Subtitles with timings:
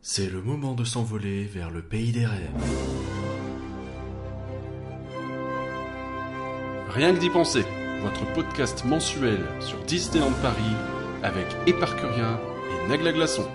[0.00, 2.50] C'est le moment de s'envoler vers le pays des rêves.
[6.88, 7.64] Rien que d'y penser,
[8.02, 10.76] votre podcast mensuel sur Disneyland Paris
[11.22, 12.40] avec Éparcurien
[12.70, 13.46] et Nagla Glaçon.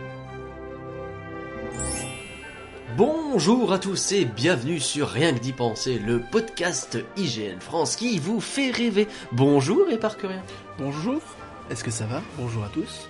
[2.97, 8.19] Bonjour à tous et bienvenue sur Rien que d'y penser, le podcast IGN France qui
[8.19, 9.07] vous fait rêver.
[9.31, 10.43] Bonjour Éparcurien.
[10.77, 11.21] Bonjour,
[11.71, 12.21] est-ce que ça va?
[12.37, 13.09] Bonjour à tous.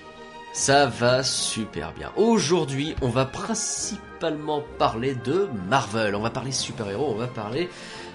[0.53, 2.11] Ça va super bien.
[2.15, 6.13] Aujourd'hui, on va principalement parler de Marvel.
[6.15, 7.69] On va parler super-héros, on va parler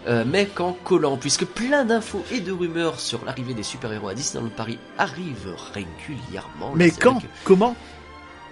[0.06, 4.14] euh, mec en collant, puisque plein d'infos et de rumeurs sur l'arrivée des super-héros à
[4.14, 6.72] Disneyland Paris arrivent régulièrement.
[6.76, 7.74] Mais quand que- Comment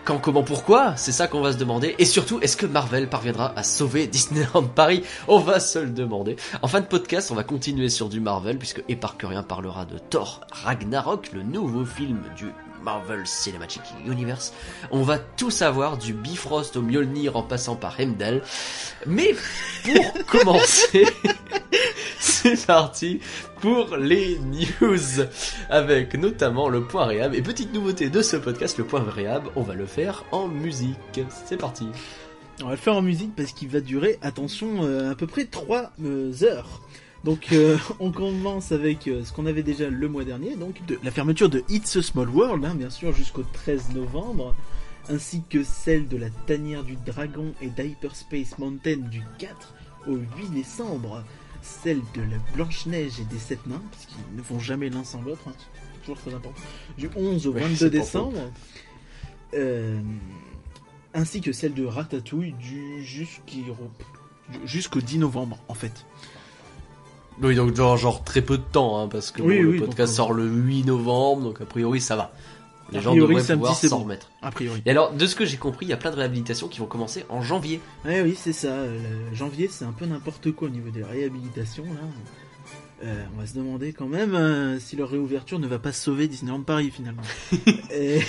[0.05, 0.97] Quand, comment, pourquoi?
[0.97, 1.95] C'est ça qu'on va se demander.
[2.01, 5.05] Et surtout, est-ce que Marvel parviendra à sauver Disneyland Paris?
[5.29, 6.35] On va se le demander.
[6.61, 10.41] En fin de podcast, on va continuer sur du Marvel, puisque Éparcurien parlera de Thor
[10.51, 12.47] Ragnarok, le nouveau film du
[12.87, 14.55] Marvel Cinematic Universe.
[14.93, 18.43] On va tout savoir du Bifrost au Mjolnir en passant par Heimdall.
[19.07, 19.35] Mais
[19.83, 21.05] pour commencer,
[22.21, 23.19] c'est parti
[23.61, 25.27] pour les news
[25.69, 29.63] avec notamment le point réhab et petite nouveauté de ce podcast le point réhab on
[29.63, 31.89] va le faire en musique c'est parti
[32.63, 35.47] On va le faire en musique parce qu'il va durer, attention, euh, à peu près
[35.47, 35.91] 3
[36.43, 36.81] heures.
[37.27, 40.97] Donc euh, on commence avec euh, ce qu'on avait déjà le mois dernier, donc de
[41.03, 44.55] la fermeture de It's a Small World, hein, bien sûr, jusqu'au 13 novembre,
[45.09, 49.75] ainsi que celle de la tanière du dragon et d'Hyperspace Mountain du 4
[50.07, 51.25] au 8 décembre,
[51.63, 55.21] celle de la Blanche-Neige et des Sept Nains, parce qu'ils ne vont jamais l'un sans
[55.21, 56.55] l'autre, hein, c'est toujours très important,
[56.97, 58.53] du 11 au Ouais, 22 c'est pas décembre.
[59.55, 60.01] Euh,
[61.13, 63.51] ainsi que celle de Ratatouille du jusqu'au
[64.65, 66.07] jusqu'au 10 novembre en fait.
[67.43, 70.13] Oui donc genre, genre très peu de temps hein, parce que Oui, bon, le podcast
[70.13, 72.33] donc, sort le 8 novembre donc a priori ça va
[72.93, 74.05] les A gens priori, devraient samedi, pouvoir c'est s'en bon.
[74.05, 74.81] remettre A priori.
[74.87, 76.87] et alors de ce que j'ai compris il y a plein de réhabilitations qui vont
[76.87, 78.69] commencer en janvier Ouais, oui, c'est ça.
[78.69, 78.99] euh,
[79.31, 82.01] le janvier, c'est un peu n'importe quoi au niveau des réhabilitations là.
[83.05, 86.29] Euh, on va se demander quand même euh, si leur réouverture ne va pas sauver
[86.29, 87.23] Disneyland Paris finalement.
[87.93, 88.21] Et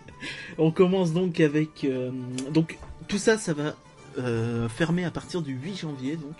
[0.58, 2.10] on commence donc avec euh,
[2.50, 2.78] donc
[3.08, 3.74] tout ça, ça va
[4.18, 6.34] euh, fermer à partir du 8 janvier donc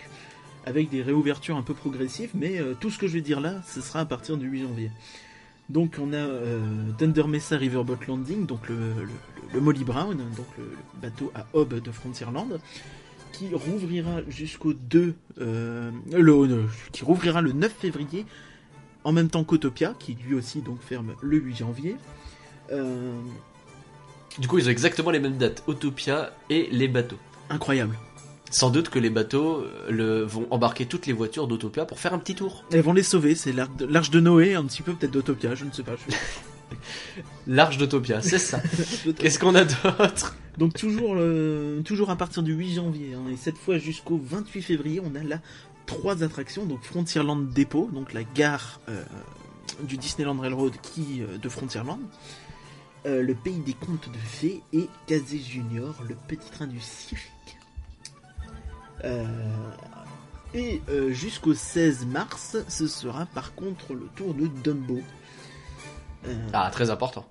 [0.66, 3.62] avec des réouvertures un peu progressives, mais euh, tout ce que je vais dire là,
[3.66, 4.90] ce sera à partir du 8 janvier.
[5.68, 6.58] Donc on a euh,
[6.98, 9.08] Thunder Mesa Riverboat Landing, donc le, le,
[9.54, 12.58] le Molly Brown, donc le, le bateau à Hob de Frontierland,
[13.32, 18.26] qui rouvrira jusqu'au 2, euh, le, le- qui rouvrira le 9 février,
[19.04, 21.96] en même temps qu'Autopia, qui lui aussi donc ferme le 8 janvier.
[22.72, 23.12] Euh,
[24.38, 27.96] du coup ils ont exactement les mêmes dates Autopia et les bateaux incroyable.
[28.50, 32.12] Sans doute que les bateaux euh, le, vont embarquer toutes les voitures d'Autopia pour faire
[32.14, 35.12] un petit tour Elles vont les sauver, c'est l'arche de, Noé, un petit peu peut-être
[35.12, 35.92] d'Autopia, je ne sais pas.
[35.96, 36.14] je-
[37.46, 38.60] l'arche d'Autopia c'est ça
[39.18, 40.36] qu'est-ce qu'on a d'autre?
[40.58, 44.62] Donc toujours, euh, toujours à partir du 8 janvier, hein, et cette fois jusqu'au 28
[44.62, 45.40] février, on a là
[45.86, 49.02] trois attractions, donc Frontierland Depot, donc la gare euh,
[49.82, 52.00] du Disneyland Railroad qui euh, de Frontierland,
[53.06, 57.32] le pays des contes de fées et Kazé Junior, le petit train du cirque.
[59.04, 59.24] Euh,
[60.54, 65.00] et euh, jusqu'au 16 mars, ce sera par contre le tour de Dumbo.
[66.26, 67.24] Euh, Ah, très important.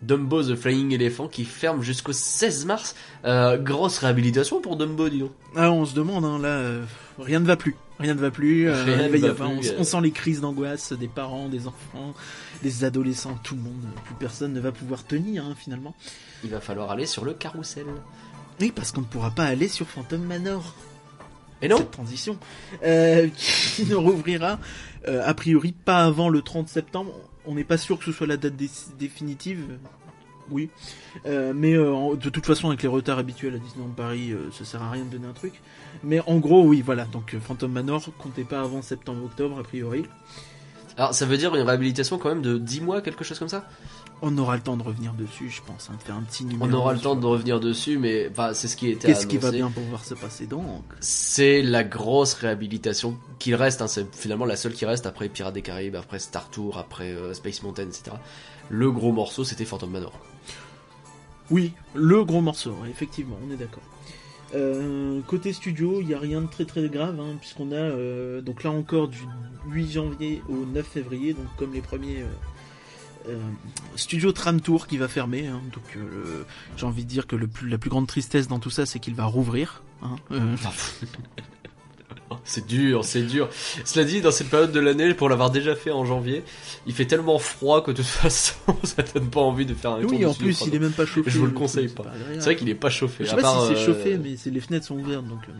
[0.00, 2.94] Dumbo the Flying Elephant qui ferme jusqu'au 16 mars.
[3.24, 5.32] Euh, grosse réhabilitation pour Dumbo, dis donc.
[5.56, 6.84] Ah, on se demande, hein, là, euh,
[7.18, 7.74] rien ne va plus.
[7.98, 8.68] Rien ne va plus.
[8.68, 10.92] euh, Rien il ne va y va avoir- plus, on, on sent les crises d'angoisse
[10.92, 12.14] des parents, des enfants,
[12.62, 13.82] des adolescents, tout le monde.
[14.04, 15.96] Plus personne ne va pouvoir tenir, hein, finalement.
[16.44, 17.86] Il va falloir aller sur le carrousel.
[18.60, 20.74] Oui, parce qu'on ne pourra pas aller sur Phantom Manor.
[21.62, 22.38] Et non Cette transition.
[22.84, 24.58] Euh, qui ne rouvrira,
[25.08, 27.12] euh, a priori, pas avant le 30 septembre.
[27.46, 29.78] On n'est pas sûr que ce soit la date dé- définitive.
[30.50, 30.70] Oui.
[31.26, 34.64] Euh, mais euh, en- de toute façon, avec les retards habituels à Disneyland Paris, ça
[34.64, 35.60] sert à rien de donner un truc.
[36.04, 37.04] Mais en gros, oui, voilà.
[37.06, 40.04] Donc Phantom Manor, comptez pas avant septembre-octobre, a priori.
[40.96, 43.68] Alors, ça veut dire une réhabilitation quand même de 10 mois, quelque chose comme ça?
[44.20, 45.90] On aura le temps de revenir dessus, je pense.
[45.90, 46.68] Hein, de faire un petit numéro.
[46.68, 49.52] On aura le temps de revenir dessus, mais c'est ce qui était Qu'est-ce qui va
[49.52, 53.80] bien pouvoir se passer donc C'est la grosse réhabilitation qu'il reste.
[53.80, 57.12] Hein, c'est finalement la seule qui reste après Pirates des Caraïbes, après Star Tour, après
[57.12, 58.16] euh, Space Mountain, etc.
[58.68, 60.12] Le gros morceau, c'était Phantom Manor.
[61.50, 63.82] Oui, le gros morceau, effectivement, on est d'accord.
[64.54, 68.40] Euh, côté studio, il n'y a rien de très très grave, hein, puisqu'on a euh,
[68.40, 69.20] donc là encore du
[69.68, 72.24] 8 janvier au 9 février, donc comme les premiers
[73.96, 75.46] studio Tram Tour qui va fermer.
[75.46, 76.44] hein, donc euh,
[76.76, 78.98] j'ai envie de dire que le plus, la plus grande tristesse dans tout ça, c'est
[78.98, 79.82] qu'il va rouvrir.
[80.02, 80.56] hein, euh,
[82.30, 83.48] Oh, c'est dur, c'est dur.
[83.84, 86.42] Cela dit, dans cette période de l'année, pour l'avoir déjà fait en janvier,
[86.86, 90.00] il fait tellement froid que de toute façon, ça donne pas envie de faire un
[90.02, 91.30] tour Oui, en studio plus, il est même pas chauffé.
[91.30, 92.04] Je vous le conseille pas.
[92.34, 93.24] C'est vrai qu'il est pas chauffé.
[93.24, 95.40] Je à sais pas part, si c'est euh, chauffé, mais les fenêtres sont ouvertes donc.
[95.48, 95.52] euh,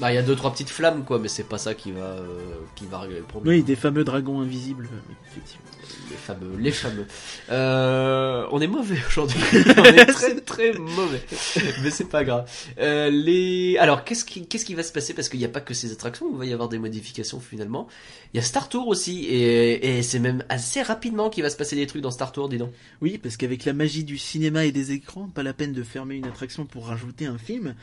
[0.00, 2.00] Bah, il y a deux trois petites flammes, quoi, mais c'est pas ça qui va,
[2.00, 3.54] euh, qui va régler le problème.
[3.54, 5.66] Oui, des fameux dragons invisibles, euh, effectivement.
[6.10, 7.06] Les fameux, les fameux.
[7.50, 9.38] Euh, on est mauvais aujourd'hui.
[9.76, 11.22] on est très très mauvais.
[11.82, 12.50] Mais c'est pas grave.
[12.80, 15.14] Euh, les, alors qu'est-ce qui, qu'est-ce qui va se passer?
[15.14, 17.86] Parce qu'il n'y a pas que ces attractions, il va y avoir des modifications finalement.
[18.34, 21.56] Il y a Star Tour aussi et, et c'est même assez rapidement qu'il va se
[21.56, 22.72] passer des trucs dans Star Tour, dis donc.
[23.00, 26.16] Oui, parce qu'avec la magie du cinéma et des écrans, pas la peine de fermer
[26.16, 27.76] une attraction pour rajouter un film,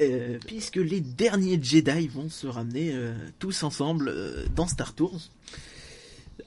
[0.00, 2.92] euh, puisque les derniers Jedi vont se ramener
[3.38, 4.12] tous ensemble
[4.56, 5.20] dans Star Tours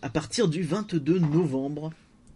[0.01, 1.91] à partir du 22 novembre.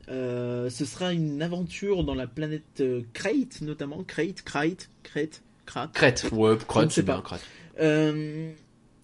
[0.08, 5.92] Euh, ce sera une aventure dans la planète euh, Crate, notamment Crate, Crate, Crate, Crate.
[5.94, 7.14] Crête, ouais, Je ne crête, sais c'est pas.
[7.14, 7.42] bien, crête.
[7.82, 8.52] Euh,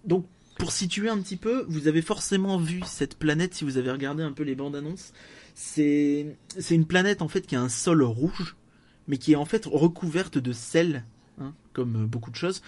[0.05, 0.25] donc,
[0.59, 4.21] pour situer un petit peu, vous avez forcément vu cette planète si vous avez regardé
[4.21, 5.11] un peu les bandes annonces.
[5.55, 6.35] C'est
[6.69, 8.55] une planète en fait qui a un sol rouge,
[9.07, 11.03] mais qui est en fait recouverte de sel,
[11.73, 12.61] comme beaucoup de choses.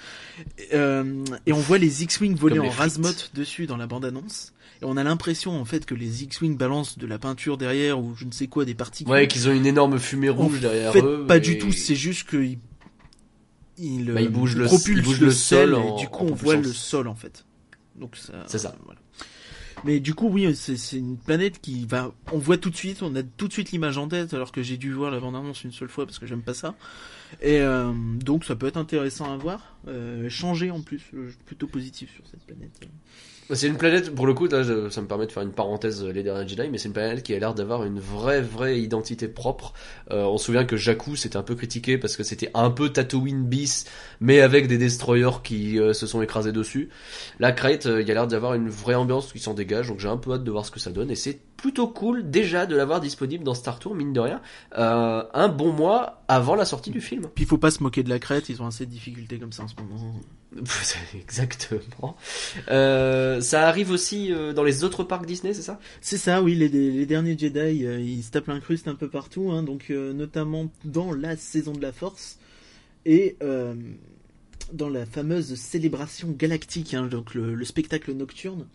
[0.74, 4.54] Euh, et on voit les X-wing voler en razmot dessus dans la bande annonce.
[4.82, 8.16] Et on a l'impression en fait que les X-wing balancent de la peinture derrière ou
[8.16, 9.12] je ne sais quoi des particules.
[9.12, 11.26] Ouais, qu'ils ont une énorme fumée En rouge derrière fait, eux.
[11.28, 11.72] pas et- du tout.
[11.72, 12.58] C'est juste que ils
[13.78, 16.26] il, Bah, ils bougent le- propulsent ils bougent le, sol et en- du en coup
[16.30, 17.44] on voit le sol en fait.
[17.96, 18.44] Donc ça.
[18.48, 18.76] C'est ça.
[18.86, 19.00] voilà.
[19.86, 23.16] Mais du coup oui c'est une planète qui va on voit tout de suite on
[23.16, 25.64] a tout de suite l'image en tête alors que j'ai dû voir la bande annonce
[25.64, 26.76] une seule fois parce que j'aime pas ça
[27.42, 31.68] et euh, donc ça peut être intéressant à voir euh, changer en plus euh, plutôt
[31.68, 32.80] positif sur cette planète.
[33.52, 36.12] C'est une planète, pour le coup, là, ça me permet de faire une parenthèse euh,
[36.14, 39.28] les derniers Jedi, mais c'est une planète qui a l'air d'avoir une vraie, vraie identité
[39.28, 39.74] propre.
[40.12, 42.90] Euh, on se souvient que Jakku c'était un peu critiqué parce que c'était un peu
[42.90, 43.86] Tatooine bis,
[44.22, 46.90] mais avec des destroyers qui euh, se sont écrasés dessus.
[47.40, 50.00] Là, Crate, euh, il y a l'air d'avoir une vraie ambiance qui s'en dégage, donc
[50.00, 52.66] j'ai un peu hâte de voir ce que ça donne, et c'est plutôt cool déjà
[52.66, 54.42] de l'avoir disponible dans Star Tour, mine de rien,
[54.78, 57.28] euh, un bon mois avant la sortie du film.
[57.34, 59.52] Puis il faut pas se moquer de la crête ils ont assez de difficultés comme
[59.52, 60.14] ça en ce moment.
[61.16, 62.16] Exactement.
[62.70, 65.80] Euh, ça arrive aussi euh, dans les autres parcs Disney, c'est ça?
[66.02, 69.64] C'est ça, oui, les, les derniers Jedi, ils se tapent l'incruste un peu partout, hein,
[69.64, 72.38] donc euh, notamment dans la saison de la Force
[73.06, 73.38] et
[74.72, 78.66] dans la fameuse célébration galactique, hein, donc le, le spectacle nocturne,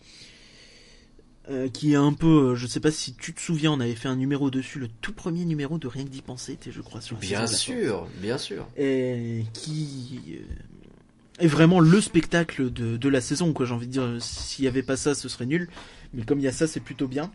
[1.49, 3.95] euh, qui est un peu, euh, je sais pas si tu te souviens, on avait
[3.95, 7.01] fait un numéro dessus, le tout premier numéro de Rien que d'y penser, je crois,
[7.01, 8.67] sur la Bien la sûr, bien sûr.
[8.77, 13.91] et qui euh, est vraiment le spectacle de, de la saison quoi j'ai envie de
[13.91, 14.07] dire.
[14.19, 15.69] S'il y avait pas ça ce serait nul.
[16.13, 17.31] Mais comme il y a ça c'est plutôt bien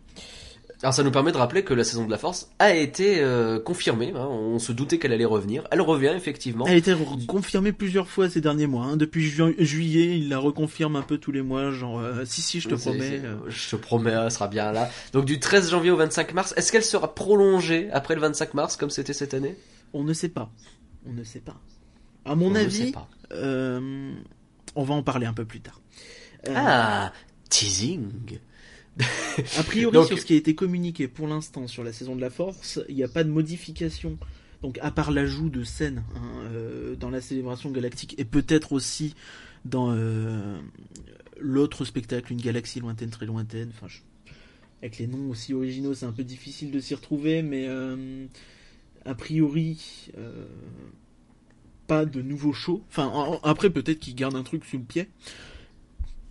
[0.85, 3.59] Alors ça nous permet de rappeler que la saison de la Force a été euh,
[3.59, 4.13] confirmée.
[4.15, 4.27] hein.
[4.29, 5.65] on se doutait qu'elle allait revenir.
[5.71, 6.67] Elle revient effectivement.
[6.67, 6.95] elle a été
[7.27, 8.97] confirmée plusieurs fois ces derniers mois hein.
[8.99, 12.61] depuis ju- juillet il la reconfirme un peu tous les mois genre euh, si si
[12.61, 13.37] je te promets euh.
[13.49, 14.91] Je te promets, elle sera bien là.
[15.15, 18.77] Donc du 13 janvier au 25 mars, est-ce qu'elle sera prolongée après le 25 mars
[18.77, 19.57] comme c'était cette année?
[19.95, 20.51] On ne sait pas
[21.09, 21.57] on ne sait pas
[22.27, 23.09] à mon On ne sait avis pas.
[23.33, 24.13] euh,
[24.77, 25.81] on va en parler un peu plus tard
[26.55, 27.11] Ah,
[27.49, 28.11] teasing.
[29.59, 32.21] A priori, Donc- sur ce qui a été communiqué pour l'instant sur la saison de
[32.21, 34.19] la Force, il n'y a pas de modification.
[34.63, 36.21] Donc, à part l'ajout de scènes hein,
[36.53, 39.15] euh, dans la célébration galactique et peut-être aussi
[39.65, 40.59] dans euh,
[41.39, 43.71] l'autre spectacle, une galaxie lointaine, très lointaine.
[43.75, 43.99] Enfin, je-
[44.81, 48.27] avec les noms aussi originaux, c'est un peu difficile de s'y retrouver, mais euh,
[49.05, 50.11] a priori,
[51.87, 52.83] pas de nouveaux shows.
[52.89, 55.09] Enfin, en- après, peut-être qu'ils gardent un truc sous le pied.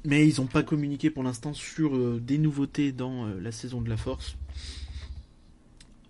[0.05, 3.81] Mais ils n'ont pas communiqué pour l'instant sur euh, des nouveautés dans euh, la saison
[3.81, 4.36] de la Force.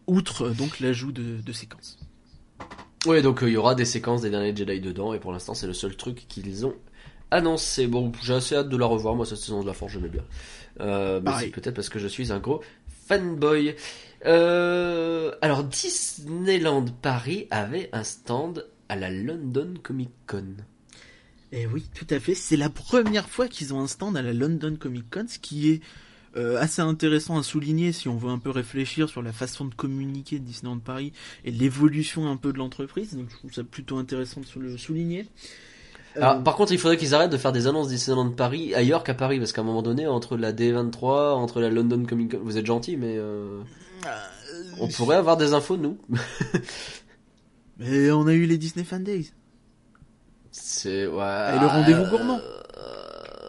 [0.08, 2.00] Outre euh, donc l'ajout de, de séquences.
[3.06, 5.68] Ouais, donc il y aura des séquences des derniers Jedi dedans, et pour l'instant c'est
[5.68, 6.76] le seul truc qu'ils ont
[7.30, 7.86] annoncé.
[7.86, 10.24] Bon, j'ai assez hâte de la revoir, moi cette saison de la Force j'aimais bien.
[10.80, 12.64] Mais c'est peut-être parce que je suis un gros
[13.08, 13.76] fanboy.
[14.24, 20.56] Alors Disneyland Paris avait un stand à la London Comic Con.
[21.54, 22.34] Et Eh oui, tout à fait.
[22.34, 25.70] C'est la première fois qu'ils ont un stand à la London Comic Con, ce qui
[25.70, 25.82] est
[26.36, 29.76] euh, assez intéressant à souligner si on veut un peu réfléchir sur la façon de
[29.76, 31.14] communiquer de Disneyland Paris
[31.46, 33.16] et l'évolution un peu de l'entreprise.
[33.16, 35.28] Donc je trouve ça plutôt intéressant de le souligner.
[36.18, 39.04] Euh, Alors, par contre, il faudrait qu'ils arrêtent de faire des annonces Disneyland Paris ailleurs
[39.04, 42.40] qu'à Paris, parce qu'à un moment donné, entre la D23, entre la London Comic Con,
[42.44, 43.62] vous êtes gentil, mais euh,
[44.80, 46.00] on pourrait avoir des infos nous.
[47.80, 49.34] Mais on a eu les Disney Fan Days.
[50.54, 51.56] C'est ouais.
[51.56, 52.40] Et le rendez-vous gourmand.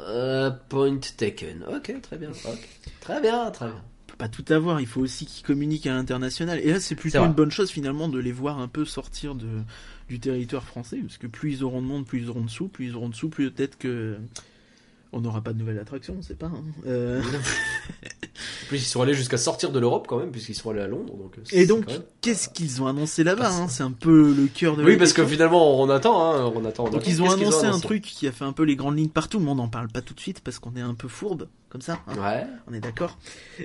[0.08, 1.64] Euh, point taken.
[1.68, 2.30] Ok, très bien.
[3.00, 3.76] Très bien, très bien.
[3.76, 6.58] On peut pas tout avoir, il faut aussi qu'ils communiquent à l'international.
[6.60, 9.48] Et là, c'est plutôt une bonne chose finalement de les voir un peu sortir de,
[10.08, 12.68] du territoire français, parce que plus ils auront de monde, plus ils auront de sous,
[12.68, 14.16] plus ils auront de sous, plus peut-être que
[15.16, 16.46] On n'aura pas de nouvelle attraction, on sait pas.
[16.46, 16.62] hein.
[16.88, 20.80] Euh, En plus, ils sont allés jusqu'à sortir de l'Europe quand même, puisqu'ils sont allés
[20.80, 21.14] à Londres.
[21.16, 21.84] Donc, Et donc,
[22.20, 25.24] qu'est-ce qu'ils ont annoncé là-bas hein C'est un peu le cœur de Oui, parce que
[25.24, 26.84] finalement, on attend, hein, on attend.
[26.86, 27.10] on Donc attend.
[27.10, 29.50] ils ont annoncé un truc qui a fait un peu les grandes lignes partout, mais
[29.50, 32.00] on n'en parle pas tout de suite parce qu'on est un peu fourbe, comme ça,
[32.18, 32.44] Ouais.
[32.68, 33.16] on est d'accord.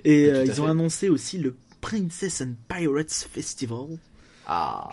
[0.05, 3.97] Et euh, ils ont annoncé aussi le Princess and Pirates Festival,
[4.45, 4.89] Ah.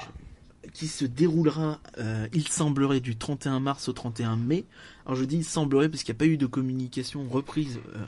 [0.76, 4.66] Qui se déroulera, euh, il semblerait, du 31 mars au 31 mai.
[5.06, 8.04] Alors je dis il semblerait parce qu'il n'y a pas eu de communication reprise euh,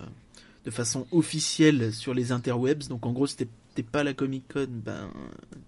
[0.66, 2.88] de façon officielle sur les interwebs.
[2.88, 3.36] Donc en gros, si
[3.74, 5.10] t'es pas à la Comic Con, ben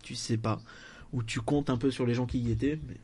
[0.03, 0.61] tu sais pas.
[1.15, 2.79] Ou tu comptes un peu sur les gens qui y étaient.
[2.87, 2.99] Mais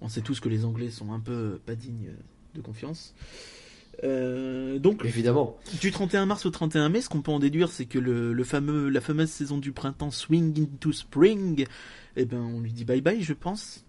[0.00, 2.10] on sait tous que les Anglais sont un peu pas dignes
[2.56, 3.14] de confiance.
[4.02, 5.56] Euh, donc Évidemment.
[5.80, 8.44] du 31 mars au 31 mai, ce qu'on peut en déduire, c'est que le, le
[8.44, 11.66] fameux, la fameuse saison du printemps Swing into Spring,
[12.16, 13.84] eh ben, on lui dit bye bye, je pense.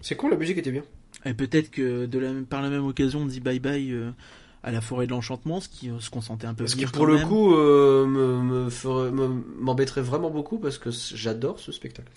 [0.00, 0.84] C'est con, la musique était bien.
[1.24, 4.10] Et peut-être que de la, par la même occasion, on dit bye bye euh,
[4.62, 6.92] à la forêt de l'enchantement, ce qui, euh, ce qu'on sentait un peu que venir
[6.92, 7.28] pour le même.
[7.28, 12.10] coup, euh, me me- m'embêterait vraiment beaucoup parce que j'adore ce spectacle.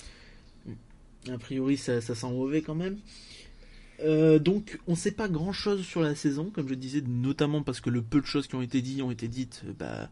[1.31, 2.97] A priori, ça, ça sent mauvais quand même.
[4.03, 7.79] Euh, donc, on sait pas grand chose sur la saison, comme je disais, notamment parce
[7.81, 10.09] que le peu de choses qui ont été dites ont été dites bah,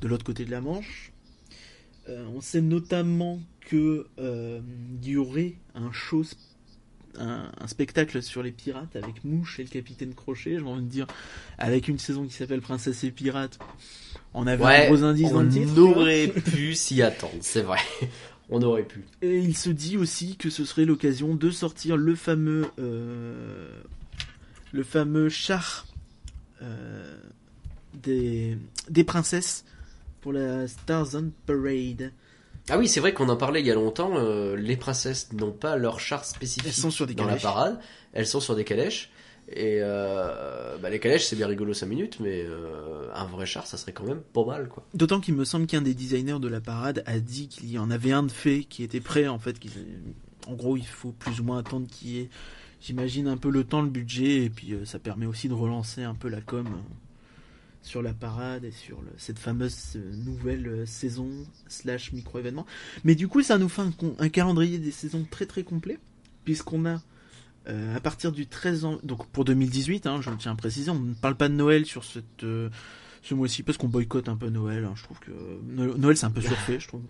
[0.00, 1.09] de l'autre côté de la Manche.
[2.08, 4.60] Euh, on sait notamment que euh,
[5.02, 6.24] il y aurait un show,
[7.18, 10.58] un, un spectacle sur les pirates avec Mouche et le capitaine Crochet.
[10.58, 11.06] J'ai envie de dire,
[11.58, 13.58] avec une saison qui s'appelle Princesse et Pirates.
[14.34, 15.72] On avait un gros indice dans le titre.
[15.76, 17.78] on aurait pu s'y attendre, c'est vrai.
[18.52, 19.04] On aurait pu.
[19.22, 23.80] Et il se dit aussi que ce serait l'occasion de sortir le fameux, euh,
[24.72, 25.86] le fameux char
[28.02, 29.64] des, des princesses
[30.20, 32.12] pour la Stars on Parade.
[32.68, 34.12] Ah oui, c'est vrai qu'on en parlait il y a longtemps.
[34.16, 37.42] euh, les princesses n'ont pas leur char spécifique Elles sont sur des dans calèches.
[37.42, 37.80] la parade.
[38.12, 39.10] Elles sont sur des calèches.
[39.52, 43.66] Et euh, bah, les calèches, c'est bien rigolo 5 minutes, mais euh, un vrai char,
[43.66, 44.86] ça serait quand même pas mal, quoi.
[44.94, 47.90] D'autant qu'il me semble qu'un des designers de la parade a dit qu'il y en
[47.90, 49.56] avait un de fait qui était prêt en fait.
[50.46, 52.28] En gros, il faut plus ou moins attendre qu'il y ait,
[52.80, 56.04] j'imagine, un peu le temps, le budget, et puis euh, ça permet aussi de relancer
[56.04, 56.94] un peu la com euh,
[57.82, 61.30] sur la parade et sur le- cette fameuse euh, nouvelle euh, saison
[61.66, 62.66] slash micro-événement.
[63.04, 63.82] Mais du coup, ça nous fait
[64.18, 65.98] un, calendrier des saisons très très complet,
[66.44, 67.00] puisqu'on a
[67.68, 70.90] euh, à partir du 13 an, donc pour 2018, hein, je le tiens à préciser,
[70.90, 72.68] on ne parle pas de Noël sur cette, euh,
[73.22, 74.84] ce mois-ci parce qu'on boycotte un peu Noël.
[74.84, 74.94] hein.
[74.96, 75.30] Je trouve que
[75.68, 77.02] No- Noël c'est un peu surfait, je trouve.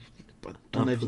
[0.42, 1.06] Pas ton avis.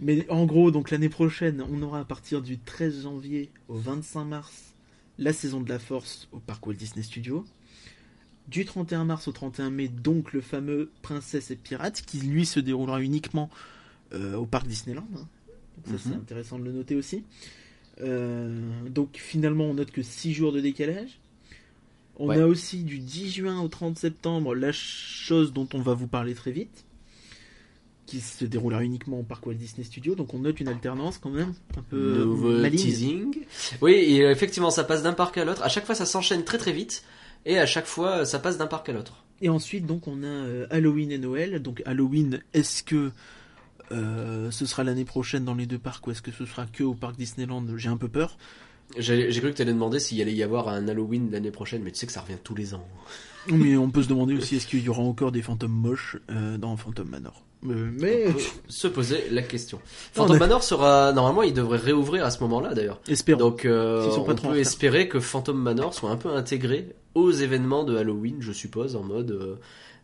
[0.00, 4.24] Mais en gros, donc l'année prochaine, on aura à partir du 13 janvier au 25
[4.24, 4.74] mars
[5.18, 7.44] la saison de la Force au parc Walt Disney Studios.
[8.48, 12.60] Du 31 mars au 31 mai, donc le fameux Princesse et Pirates, qui lui se
[12.60, 13.48] déroulera uniquement
[14.12, 15.06] euh, au parc Disneyland.
[15.16, 15.26] hein.
[15.76, 16.20] Donc ça, c'est Mhm.
[16.20, 17.24] intéressant de le noter aussi.
[18.00, 18.60] Euh,
[18.90, 21.18] donc finalement, on note que 6 jours de décalage.
[22.16, 22.40] On Ouais.
[22.40, 26.34] a aussi du 10 juin au 30 septembre la chose dont on va vous parler
[26.34, 26.84] très vite,
[28.06, 30.14] qui se déroulera uniquement au parc Walt Disney Studios.
[30.14, 33.34] Donc on note une alternance quand même, un peu Nouveau teasing.
[33.80, 35.62] Oui, et effectivement, ça passe d'un parc à l'autre.
[35.62, 37.02] À chaque fois, ça s'enchaîne très très vite.
[37.46, 39.24] Et à chaque fois, ça passe d'un parc à l'autre.
[39.40, 41.60] Et ensuite, donc, on a euh, Halloween et Noël.
[41.60, 43.10] Donc, Halloween, est-ce que
[43.92, 46.82] euh, ce sera l'année prochaine dans les deux parcs ou est-ce que ce sera que
[46.82, 47.64] au parc Disneyland?
[47.76, 48.38] J'ai un peu peur.
[48.98, 51.82] J'ai j'ai cru que tu allais demander s'il allait y avoir un Halloween l'année prochaine,
[51.82, 52.86] mais tu sais que ça revient tous les ans.
[53.50, 56.56] Mais on peut se demander aussi est-ce qu'il y aura encore des fantômes moches euh,
[56.56, 57.44] dans Phantom Manor?
[57.64, 58.26] Mais
[58.68, 59.80] se poser la question.
[60.12, 63.00] Phantom Manor sera normalement, il devrait réouvrir à ce moment-là d'ailleurs.
[63.08, 63.38] espérons.
[63.38, 64.54] Donc euh, on peut retard.
[64.54, 69.02] espérer que Phantom Manor soit un peu intégré aux événements de Halloween, je suppose, en
[69.02, 69.56] mode euh,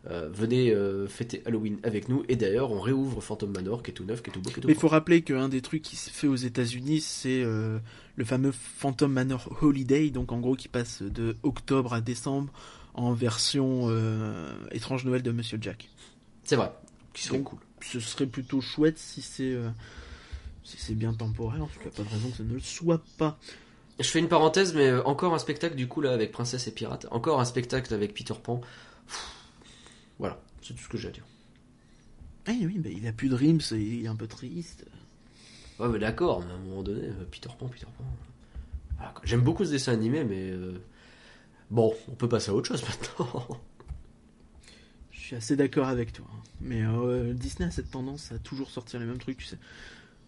[0.09, 2.23] euh, venez euh, fêter Halloween avec nous.
[2.29, 4.59] Et d'ailleurs, on réouvre Phantom Manor, qui est tout neuf, qui est tout beau, qui
[4.59, 7.43] est tout Mais il faut rappeler qu'un des trucs qui se fait aux États-Unis, c'est
[7.43, 12.51] le fameux Phantom Manor Holiday, donc en gros qui passe de octobre à décembre
[12.93, 13.89] en version
[14.71, 15.89] étrange Noël de Monsieur Jack.
[16.43, 16.71] C'est vrai,
[17.13, 17.59] qui serait Donc, cool.
[17.81, 19.69] Ce serait plutôt chouette si c'est euh,
[20.63, 21.63] si c'est bien temporaire.
[21.63, 23.37] En tout cas, pas de raison que ça ne le soit pas.
[23.99, 26.71] Je fais une parenthèse, mais euh, encore un spectacle du coup là avec Princesse et
[26.71, 27.07] Pirate.
[27.11, 28.61] Encore un spectacle avec Peter Pan.
[29.07, 29.35] Pff,
[30.19, 31.25] Voilà, c'est tout ce que j'ai à dire.
[32.47, 34.85] Ah oui, bah, il a plus de rimes, il est un peu triste.
[35.79, 38.03] Ouais, mais d'accord, mais à un moment donné, euh, Peter Pan, Peter Pan.
[38.97, 39.13] Voilà.
[39.23, 40.81] J'aime beaucoup ce dessin animé, mais euh,
[41.69, 42.83] bon, on peut passer à autre chose
[43.19, 43.47] maintenant.
[45.31, 46.25] Suis assez d'accord avec toi.
[46.29, 46.39] hein.
[46.59, 49.57] Mais euh, Disney a cette tendance à toujours sortir les mêmes trucs, tu sais.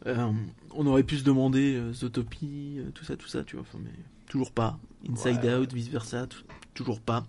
[0.06, 0.32] Euh,
[0.72, 3.66] on aurait pu se demander euh, Zootopie, euh, tout ça, tout ça, tu vois.
[3.68, 3.92] Enfin, mais
[4.28, 4.80] toujours pas.
[5.10, 5.56] Inside Ouais.
[5.56, 6.28] Out, vice versa,
[6.74, 7.26] toujours pas.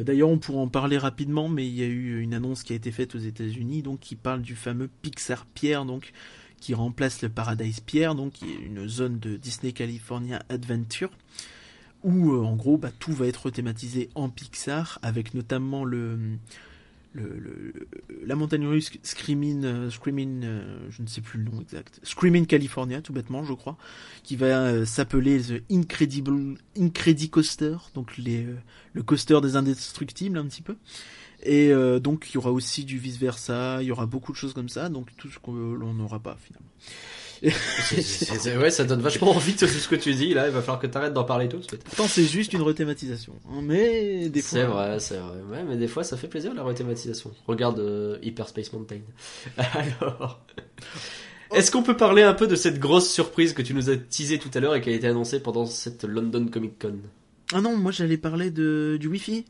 [0.00, 2.76] D'ailleurs, on pourra en parler rapidement, mais il y a eu une annonce qui a
[2.76, 6.12] été faite aux États-Unis, donc qui parle du fameux Pixar Pier, donc
[6.60, 11.08] qui remplace le Paradise Pier, donc qui est une zone de Disney California Adventure.
[12.04, 16.18] où euh, en gros bah, tout va être thématisé en Pixar, avec notamment le,
[17.12, 17.72] le,
[18.24, 22.46] la montagne russe Screaming, euh, Screaming, euh, je ne sais plus le nom exact, Screaming
[22.46, 23.76] California tout bêtement je crois,
[24.22, 28.46] qui va euh, s'appeler The Incredible Incredicoaster, donc les,
[28.92, 30.76] le coaster des indestructibles un petit peu.
[31.42, 34.36] Et euh, donc il y aura aussi du vice versa, il y aura beaucoup de
[34.36, 36.70] choses comme ça, donc tout ce que l'on n'aura pas finalement.
[37.42, 40.34] C'est- c'est- c'est- ouais, ça donne vachement envie de tout ce que tu dis.
[40.34, 41.66] Là, il va falloir que t'arrêtes d'en parler tous.
[41.66, 41.84] peut-être.
[41.84, 44.58] Pourtant c'est juste une rethématisation, hein, mais des fois.
[44.58, 45.38] C'est vrai, c'est vrai.
[45.50, 47.32] Ouais, mais des fois, ça fait plaisir la rethématisation.
[47.46, 49.00] Regarde euh, Hyperspace Mountain.
[49.56, 50.40] Alors,
[51.54, 54.38] est-ce qu'on peut parler un peu de cette grosse surprise que tu nous as teasé
[54.38, 56.98] tout à l'heure et qui a été annoncée pendant cette London Comic Con?
[57.54, 59.44] Ah non, moi j'allais parler de du Wi-Fi.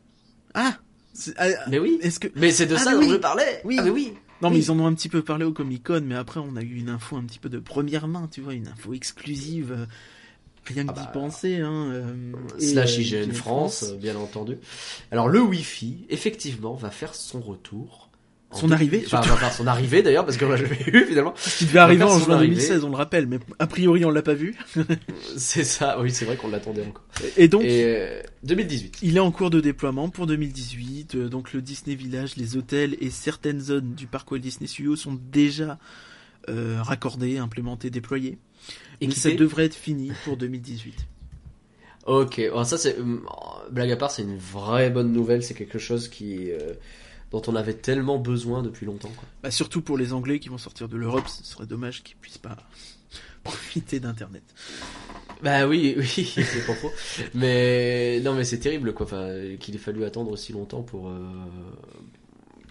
[0.53, 0.77] Ah,
[1.13, 1.99] c'est- ah, Mais oui.
[2.01, 3.09] est-ce que Mais c'est de Ah, ça dont oui.
[3.09, 3.61] je parlais.
[3.65, 3.75] Oui.
[3.79, 4.13] Ah, mais oui.
[4.41, 4.61] Non mais Oui.
[4.63, 6.75] ils en ont un petit peu parlé au Comic Con, mais après on a eu
[6.75, 9.87] une info un petit peu de première main, tu vois, une info exclusive.
[10.65, 11.89] Rien que Ah d'y bah, penser, hein.
[11.91, 14.57] euh, Slash euh, IGN France, bien entendu.
[15.11, 18.08] Alors le Wi-Fi, effectivement, va faire son retour.
[18.51, 21.33] Son arrivée, Enfin, faire son arrivée d'ailleurs, parce que moi je l'ai eu finalement.
[21.57, 22.55] qui devait arriver en juin arrivée.
[22.55, 24.55] 2016, on le rappelle, mais a priori on l'a pas vu.
[25.37, 27.03] C'est ça, oui, c'est vrai qu'on l'attendait encore.
[27.37, 28.99] Et donc Et euh, 2018.
[29.03, 31.15] Il est en cours de déploiement pour 2018.
[31.15, 34.95] euh, donc le Disney Village, les hôtels et certaines zones du parc Walt Disney Studios
[34.95, 35.77] sont déjà
[36.49, 38.39] euh, raccordés, implémentés, déployés.
[39.01, 40.95] Mais ça devrait être fini pour 2018.
[42.07, 43.21] Ok, oh, ça c'est hum,
[43.71, 45.43] blague à part, c'est une vraie bonne nouvelle.
[45.43, 46.73] C'est quelque chose qui euh,
[47.31, 49.11] dont on avait tellement besoin depuis longtemps.
[49.15, 49.27] Quoi.
[49.43, 52.37] Bah, surtout pour les Anglais qui vont sortir de l'Europe, ce serait dommage qu'ils puissent
[52.37, 52.57] pas
[53.43, 54.43] profiter d'Internet.
[55.41, 56.91] Bah oui, oui, c'est pas faux.
[57.33, 59.05] Mais non, mais c'est terrible quoi.
[59.05, 61.19] Enfin, qu'il ait fallu attendre aussi longtemps pour euh,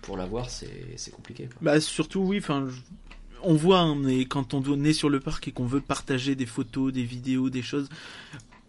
[0.02, 1.44] pour l'avoir, c'est c'est compliqué.
[1.44, 1.56] Quoi.
[1.62, 2.68] Bah surtout oui, enfin
[3.42, 6.46] on voit hein, mais quand on est sur le parc et qu'on veut partager des
[6.46, 7.88] photos, des vidéos, des choses.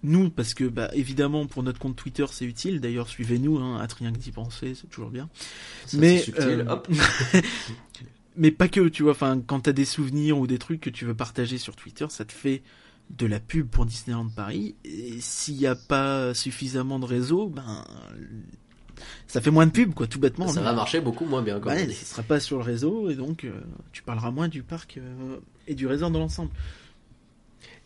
[0.01, 2.79] Nous, parce que bah évidemment pour notre compte Twitter c'est utile.
[2.79, 5.29] D'ailleurs suivez-nous, hein, à rien que d'y penser, c'est toujours bien.
[5.85, 6.43] Ça, mais subtil.
[6.43, 6.87] euh, Hop.
[8.37, 9.11] mais pas que, tu vois.
[9.11, 12.23] Enfin, quand t'as des souvenirs ou des trucs que tu veux partager sur Twitter, ça
[12.25, 12.61] te fait
[13.09, 14.75] de la pub pour Disneyland Paris.
[14.85, 17.83] Et s'il n'y a pas suffisamment de réseau, ben
[19.27, 20.47] ça fait moins de pub, quoi, tout bêtement.
[20.47, 21.59] ça va marcher beaucoup moins bien.
[21.63, 23.51] On Ouais, ce sera pas sur le réseau et donc euh,
[23.91, 26.51] tu parleras moins du parc euh, et du réseau dans l'ensemble.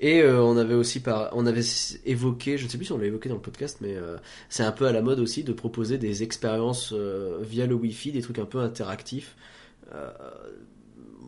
[0.03, 1.63] Et euh, on avait aussi par, on avait
[2.05, 4.17] évoqué, je ne sais plus si on l'a évoqué dans le podcast, mais euh,
[4.49, 8.11] c'est un peu à la mode aussi de proposer des expériences euh, via le Wi-Fi,
[8.11, 9.37] des trucs un peu interactifs.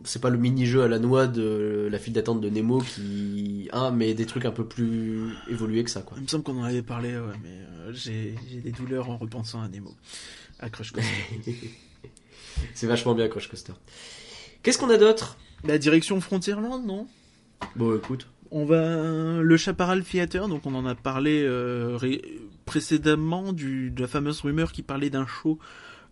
[0.04, 3.92] C'est pas le mini-jeu à la noix de la file d'attente de Nemo qui, hein,
[3.92, 6.18] mais des trucs un peu plus évolués que ça, quoi.
[6.18, 7.58] Il me semble qu'on en avait parlé, ouais, mais
[7.92, 9.94] j'ai j'ai des douleurs en repensant à Nemo,
[10.60, 11.10] à Crush Coaster.
[12.74, 13.72] c'est vachement bien Crush Coaster.
[14.62, 15.38] Qu'est-ce qu'on a d'autre?
[15.64, 17.06] La direction Frontierland, non?
[17.74, 18.28] Bon, écoute.
[18.50, 22.22] On va le Chaparral Theater, donc on en a parlé euh, ré-
[22.64, 25.58] précédemment du, de la fameuse rumeur qui parlait d'un show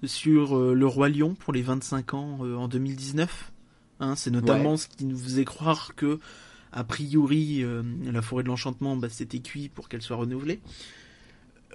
[0.04, 3.52] sur euh, le roi lion pour les 25 ans euh, en 2019.
[4.00, 6.18] Hein, c'est notamment ce qui nous faisait croire que
[6.72, 7.64] a priori
[8.04, 10.60] la forêt de l'enchantement bah, c'était cuit pour qu'elle soit renouvelée.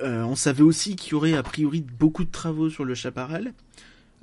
[0.02, 3.54] On savait aussi qu'il y aurait a priori beaucoup de travaux sur le Chaparral.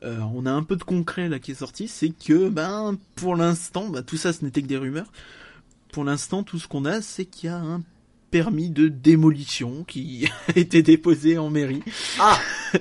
[0.03, 3.35] Euh, on a un peu de concret là qui est sorti, c'est que ben pour
[3.37, 5.11] l'instant, bah, tout ça ce n'était que des rumeurs
[5.97, 7.81] pour l'instant, tout ce qu'on a, c'est qu'il y a un
[8.31, 11.83] permis de démolition qui a été déposé en mairie
[12.21, 12.39] Ah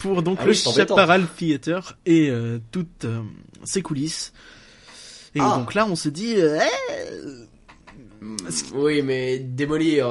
[0.00, 0.56] pour donc Ah le oui.
[0.56, 3.22] Chaparral Theater et euh, toutes euh,
[3.62, 4.32] ses coulisses.
[5.36, 5.54] Et Ah.
[5.56, 6.58] donc là, on se dit, euh,
[8.20, 8.24] Eh,
[8.74, 10.08] Oui, mais démolir,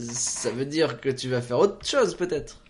[0.00, 2.62] ça veut dire que tu vas faire autre chose, peut-être.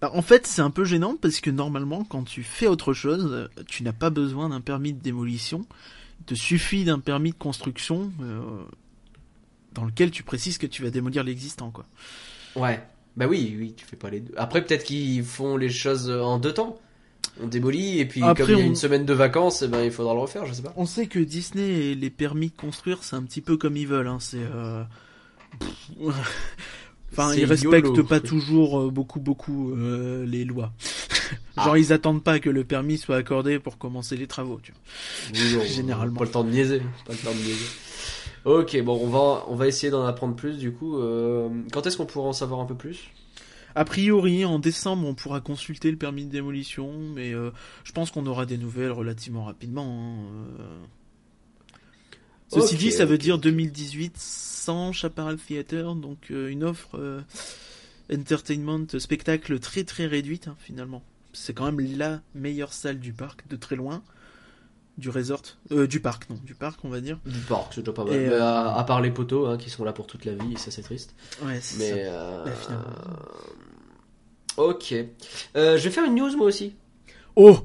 [0.00, 3.48] bah, en fait, c'est un peu gênant parce que normalement, quand tu fais autre chose,
[3.66, 5.66] tu n'as pas besoin d'un permis de démolition.
[6.26, 8.40] Te suffit d'un permis de construction euh,
[9.74, 11.86] dans lequel tu précises que tu vas démolir l'existant, quoi.
[12.56, 12.82] Ouais.
[13.16, 14.32] Bah oui, oui, tu fais pas les deux.
[14.36, 16.78] Après, peut-être qu'ils font les choses en deux temps.
[17.40, 19.68] On démolit, et puis Après, comme il y a on- une semaine de vacances, eh
[19.68, 20.72] ben, il faudra le refaire, je sais pas.
[20.76, 23.86] On sait que Disney et les permis de construire, c'est un petit peu comme ils
[23.86, 24.08] veulent.
[24.08, 24.18] Hein.
[24.20, 24.82] C'est, euh,
[27.12, 28.04] enfin, ils respectent YOLO.
[28.04, 30.72] pas toujours euh, beaucoup, beaucoup euh, les lois.
[31.56, 31.64] Ah.
[31.64, 34.58] Genre, ils attendent pas que le permis soit accordé pour commencer les travaux.
[34.62, 34.72] Tu
[35.34, 35.64] vois.
[35.66, 36.18] Généralement.
[36.18, 36.80] Pas le temps de niaiser.
[37.06, 37.66] Pas le temps de niaiser.
[38.46, 40.98] Ok, bon, on va, on va essayer d'en apprendre plus, du coup.
[40.98, 43.10] euh, quand est-ce qu'on pourra en savoir un peu plus?
[43.74, 47.50] A priori, en décembre, on pourra consulter le permis de démolition, mais euh,
[47.84, 50.26] je pense qu'on aura des nouvelles relativement rapidement.
[50.28, 50.64] hein.
[52.60, 53.42] Ceci dit, ça veut dire ok.
[53.42, 57.20] 2018 sans Chaparral Theater, donc euh, une offre euh,
[58.12, 61.02] entertainment spectacle très très réduite hein, finalement.
[61.32, 64.02] C'est quand même la meilleure salle du parc de très loin.
[64.98, 67.18] du resort, euh, du parc, non, du parc, on va dire.
[67.24, 68.14] Du parc, c'est déjà pas mal.
[68.14, 70.52] Et, euh, à, à part les poteaux hein, qui sont là pour toute la vie,
[70.52, 71.14] et ça c'est triste.
[71.42, 72.04] Ouais, c'est Mais.
[72.04, 72.10] ça.
[72.10, 72.52] euh, Bah.
[74.58, 74.94] Ok.
[75.56, 76.74] Euh, je vais faire une news moi aussi.
[77.36, 77.58] Oh,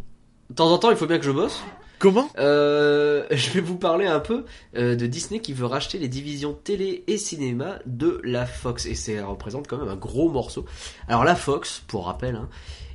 [0.50, 1.60] De temps en temps, il faut bien que je bosse.
[2.00, 6.08] Comment Euh, je vais vous parler un peu euh, de Disney qui veut racheter les
[6.08, 10.66] divisions télé et cinéma de la Fox et ça représente quand même un gros morceau.
[11.08, 12.50] Alors la Fox, pour rappel, hein,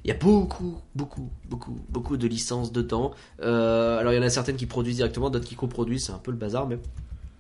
[0.05, 3.13] il y a beaucoup, beaucoup, beaucoup, beaucoup de licences dedans.
[3.41, 6.19] Euh, alors il y en a certaines qui produisent directement, d'autres qui coproduisent, c'est un
[6.19, 6.79] peu le bazar, mais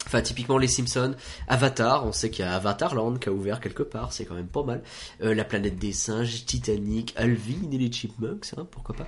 [0.06, 1.14] Enfin, typiquement les Simpsons,
[1.48, 4.48] Avatar, on sait qu'il y a Avatarland qui a ouvert quelque part, c'est quand même
[4.48, 4.82] pas mal.
[5.22, 9.06] Euh, la planète des singes, Titanic, Alvin et les Chipmunks, hein, pourquoi pas.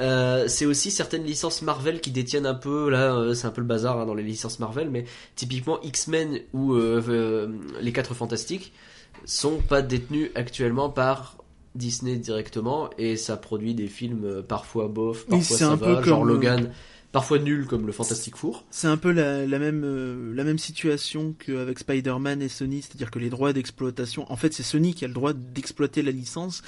[0.00, 3.62] Euh, c'est aussi certaines licences Marvel qui détiennent un peu, là euh, c'est un peu
[3.62, 5.04] le bazar hein, dans les licences Marvel, mais
[5.34, 7.48] typiquement X-Men ou euh, euh,
[7.80, 8.72] les 4 Fantastiques
[9.24, 11.36] sont pas détenus actuellement par
[11.74, 16.02] Disney directement et ça produit des films euh, parfois bof, parfois ça un va, peu
[16.02, 16.70] genre comme, Logan,
[17.14, 18.66] parfois nul comme le Fantastic Four.
[18.70, 23.12] C'est un peu la, la même euh, la même situation qu'avec Spider-Man et Sony, c'est-à-dire
[23.12, 26.62] que les droits d'exploitation, en fait, c'est Sony qui a le droit d'exploiter la licence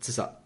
[0.00, 0.44] C'est ça.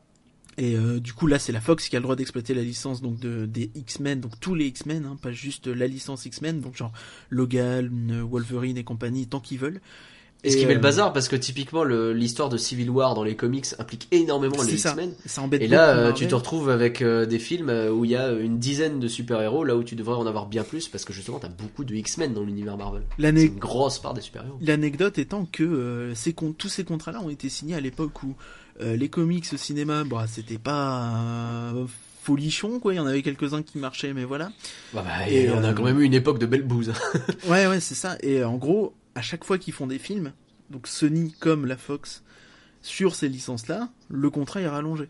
[0.57, 3.03] et euh, du coup là, c'est la Fox qui a le droit d'exploiter la licence
[3.03, 6.75] donc de des X-Men, donc tous les X-Men, hein, pas juste la licence X-Men, donc
[6.75, 6.93] genre
[7.29, 9.83] Logan, Wolverine et compagnie, tant qu'ils veulent.
[10.45, 13.23] Et ce qui met euh, le bazar, parce que typiquement l'histoire de Civil War dans
[13.23, 14.75] les comics implique énormément les.
[14.75, 15.13] X-Men.
[15.25, 18.11] Ça embête Et là, euh, tu te retrouves avec euh, des films euh, où il
[18.11, 21.05] y a une dizaine de super-héros, là où tu devrais en avoir bien plus, parce
[21.05, 23.03] que justement, t'as beaucoup de X-Men dans l'univers Marvel.
[23.19, 24.59] C'est une grosse part des super-héros.
[24.61, 28.35] L'anecdote étant que euh, ces tous ces contrats-là ont été signés à l'époque où
[28.81, 31.85] euh, les comics au cinéma, bah, c'était pas euh,
[32.23, 32.95] folichon, quoi.
[32.95, 34.51] Il y en avait quelques-uns qui marchaient, mais voilà.
[34.95, 36.93] Bah, bah, Et, et on a euh, quand même eu une époque de belle bouse.
[37.49, 38.17] Ouais, ouais, c'est ça.
[38.23, 40.33] Et euh, en gros, à chaque fois qu'ils font des films,
[40.71, 42.23] donc Sony comme la Fox,
[42.81, 45.09] sur ces licences-là, le contrat est rallongé.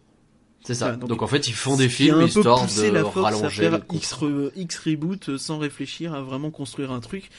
[0.64, 0.92] C'est ça.
[0.96, 3.16] Donc, donc, en fait, ils font des films un peu histoire poussé de la Fox
[3.16, 3.80] à rallonger faire.
[3.92, 7.30] X, re- X reboot sans réfléchir à vraiment construire un truc.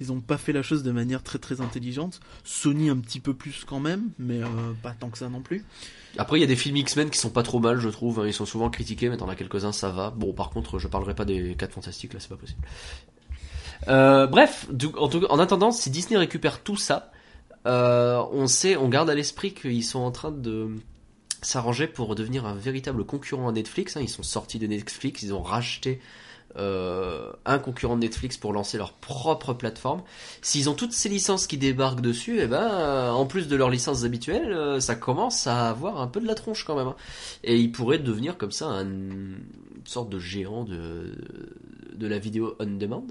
[0.00, 2.18] Ils ont pas fait la chose de manière très très intelligente.
[2.42, 4.46] Sony un petit peu plus quand même, mais euh,
[4.82, 5.64] pas tant que ça non plus.
[6.18, 8.24] Après, il y a des films X-Men qui sont pas trop mal, je trouve.
[8.26, 10.10] Ils sont souvent critiqués, mais t'en as quelques-uns, ça va.
[10.10, 12.60] Bon, par contre, je parlerai pas des 4 fantastiques, là, c'est pas possible.
[13.88, 14.68] Euh, bref,
[14.98, 17.10] en, tout en attendant, si Disney récupère tout ça,
[17.66, 20.70] euh, on sait, on garde à l'esprit qu'ils sont en train de
[21.42, 23.96] s'arranger pour devenir un véritable concurrent à Netflix.
[23.96, 24.00] hein.
[24.02, 26.00] Ils sont sortis de Netflix, ils ont racheté
[26.56, 30.02] euh, un concurrent de Netflix pour lancer leur propre plateforme.
[30.42, 33.70] S'ils ont toutes ces licences qui débarquent dessus, et ben, euh, en plus de leurs
[33.70, 36.88] licences habituelles, euh, ça commence à avoir un peu de la tronche quand même.
[36.88, 36.96] hein.
[37.42, 39.38] Et ils pourraient devenir comme ça un, une
[39.84, 41.16] sorte de géant de,
[41.94, 43.06] de la vidéo on demand.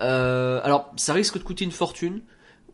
[0.00, 2.20] Euh, alors, ça risque de coûter une fortune.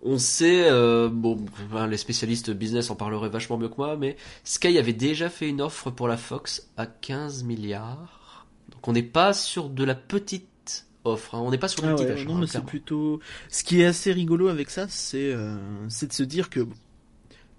[0.02, 1.38] On sait, euh, bon,
[1.72, 5.48] ben, les spécialistes business en parleraient vachement mieux que moi, mais Sky avait déjà fait
[5.48, 8.46] une offre pour la Fox à 15 milliards.
[8.70, 11.40] Donc on n'est pas sur de la petite offre, hein.
[11.42, 12.24] on n'est pas sur du Ah ouais, achat.
[12.28, 12.68] non, hein, mais c'est clairement.
[12.68, 13.20] plutôt.
[13.48, 15.57] Ce qui est assez rigolo avec ça, c'est euh,
[15.88, 16.66] c'est de se dire que,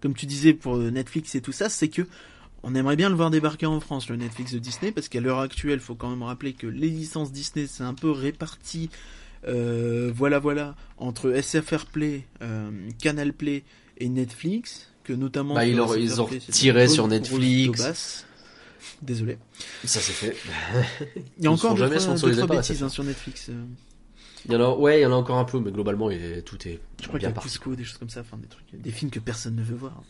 [0.01, 2.03] comme tu disais pour euh, Netflix et tout ça, c'est que
[2.67, 5.39] on aimerait bien le voir débarquer en France, le Netflix de Disney, parce qu'à l'heure
[5.39, 8.89] actuelle, faut quand même rappeler que les licences Disney, c'est un peu réparti.
[9.47, 13.63] euh, voilà, voilà, entre SFR Play, euh, Canal Play
[13.99, 15.53] et Netflix, que notamment.
[15.53, 16.19] Bah, ils ont- ils
[16.51, 18.25] tiré sur Netflix.
[19.03, 19.37] Désolé.
[19.83, 20.35] Ça c'est fait.
[21.37, 23.49] Il y a encore jamais trois, bêtises hein, sur Netflix.
[23.49, 23.63] euh.
[24.47, 26.23] Il y en a, ouais, il y en a encore un peu, mais globalement, il
[26.23, 27.35] est- tout est Je crois qu'il y a.
[27.41, 30.01] Cusco, des choses comme ça, enfin des trucs, des films que personne ne veut voir.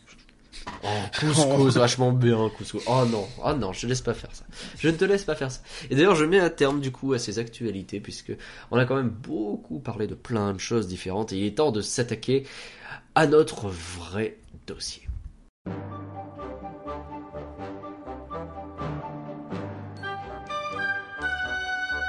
[0.82, 2.80] Oh, Cusco, c'est vachement bien, Cusco.
[2.86, 4.44] Oh non, oh non, je te laisse pas faire ça.
[4.78, 5.60] Je ne te laisse pas faire ça.
[5.90, 8.32] Et d'ailleurs, je mets un terme du coup à ces actualités, puisque
[8.70, 11.72] on a quand même beaucoup parlé de plein de choses différentes, et il est temps
[11.72, 12.46] de s'attaquer
[13.14, 15.08] à notre vrai dossier.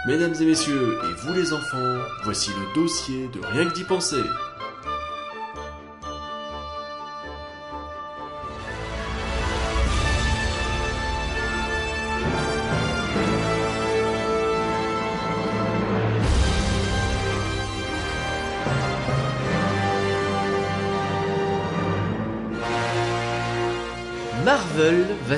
[0.07, 4.21] Mesdames et messieurs, et vous les enfants, voici le dossier de Rien que d'y penser.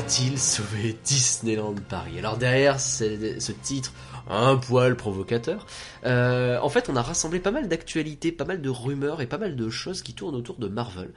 [0.09, 2.17] Va-t-il sauver Disneyland Paris?
[2.17, 3.93] Alors derrière ce, titre
[4.27, 5.67] un poil provocateur,
[6.03, 9.37] euh, en fait on a rassemblé pas mal d'actualités, pas mal de rumeurs et pas
[9.37, 11.11] mal de choses qui tournent autour de Marvel.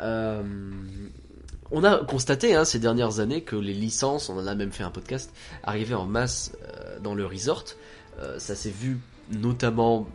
[0.00, 0.44] Euh,
[1.72, 4.84] on a constaté hein, ces dernières années que les licences, on en a même fait
[4.84, 5.32] un podcast,
[5.64, 7.64] arrivaient en masse euh, dans le resort.
[8.38, 9.00] Ça s'est vu
[9.32, 10.06] notamment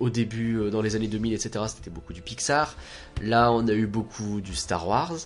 [0.00, 1.64] au début, dans les années 2000, etc.
[1.66, 2.76] C'était beaucoup du Pixar.
[3.22, 5.16] Là, on a eu beaucoup du Star Wars.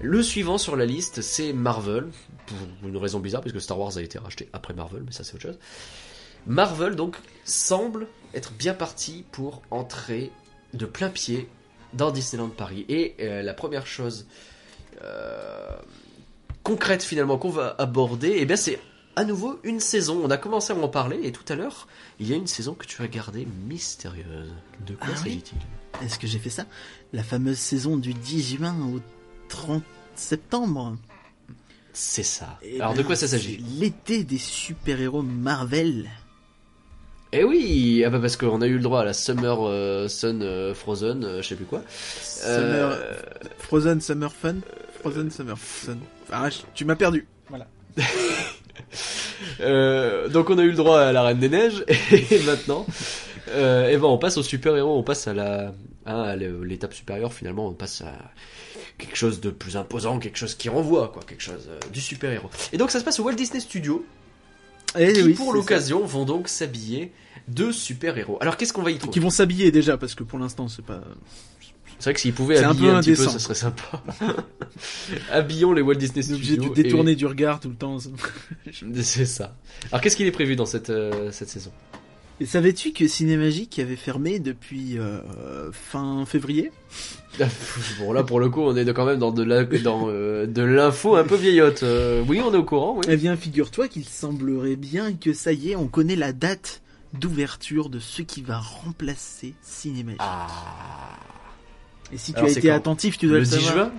[0.00, 2.08] Le suivant sur la liste, c'est Marvel,
[2.46, 5.34] pour une raison bizarre, puisque Star Wars a été racheté après Marvel, mais ça c'est
[5.34, 5.58] autre chose.
[6.46, 10.30] Marvel donc semble être bien parti pour entrer
[10.72, 11.48] de plein pied
[11.94, 12.86] dans Disneyland Paris.
[12.88, 14.26] Et euh, la première chose
[15.02, 15.76] euh,
[16.62, 18.78] concrète finalement qu'on va aborder, eh bien c'est
[19.16, 20.20] à nouveau une saison.
[20.22, 21.88] On a commencé à en parler et tout à l'heure,
[22.20, 24.52] il y a une saison que tu as gardée mystérieuse.
[24.86, 26.06] De quoi Ah oui s'agit-il?
[26.06, 26.66] Est-ce que j'ai fait ça?
[27.12, 29.00] La fameuse saison du 10 juin au
[29.48, 29.82] 30
[30.14, 30.96] septembre.
[31.92, 32.58] C'est ça.
[32.62, 36.08] Eh Alors de ben, quoi ça s'agit L'été des super-héros Marvel.
[37.32, 40.40] Eh oui, ah bah parce qu'on a eu le droit à la Summer euh, Sun
[40.42, 41.82] euh, Frozen, euh, je sais plus quoi.
[42.22, 43.14] Summer, Euh,
[43.58, 44.56] Frozen Summer Fun.
[45.00, 45.98] Frozen Summer Fun.
[46.32, 47.26] Ah, tu m'as perdu.
[47.48, 47.66] Voilà.
[49.60, 52.86] Euh, donc on a eu le droit à la Reine des Neiges et maintenant,
[53.50, 55.74] euh, eh ben on passe aux super héros, on passe à la
[56.06, 58.12] hein, à l'étape supérieure finalement, on passe à
[58.98, 62.30] quelque chose de plus imposant, quelque chose qui renvoie quoi, quelque chose euh, du super
[62.32, 62.50] héros.
[62.72, 64.04] Et donc ça se passe au Walt Disney Studios
[64.98, 67.12] Eh qui oui, pour l'occasion vont donc s'habiller
[67.46, 68.38] de super héros.
[68.40, 69.12] Alors qu'est-ce qu'on va y trouver?
[69.12, 71.00] Qui vont s'habiller déjà parce que pour l'instant c'est pas.
[71.98, 74.02] C'est vrai que s'ils pouvaient C'est un habiller peu un, petit peu, ça serait sympa.
[75.32, 76.70] Habillons les Walt Disney est obligé Studios.
[76.74, 77.98] de détourner et- du regard tout le temps.
[79.02, 79.56] C'est ça.
[79.90, 81.72] Alors qu'est-ce qu'il est prévu dans cette euh, cette saison?
[82.44, 85.20] Savais-tu que Cinémagique avait fermé depuis euh,
[85.72, 86.70] fin février?
[88.00, 89.44] Bon là pour le coup on est quand même dans de
[89.82, 91.82] dans euh, de l'info un peu vieillotte.
[91.82, 92.96] Euh, oui on est au courant.
[92.96, 93.04] Oui.
[93.08, 97.88] Eh bien, figure-toi qu'il semblerait bien que ça y est, on connaît la date d'ouverture
[97.90, 100.20] de ce qui va remplacer Cinémagique.
[100.22, 100.46] Ah.
[102.12, 103.72] Et si tu Alors, as été attentif, tu dois Le le 10 savoir.
[103.74, 103.92] juin.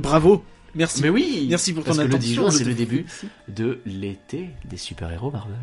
[0.00, 1.02] Bravo, merci.
[1.02, 1.46] Mais oui.
[1.50, 2.42] Merci pour ton Parce que le 10 attention.
[2.42, 3.06] juin c'est le début
[3.48, 5.54] de l'été des super héros Marvel.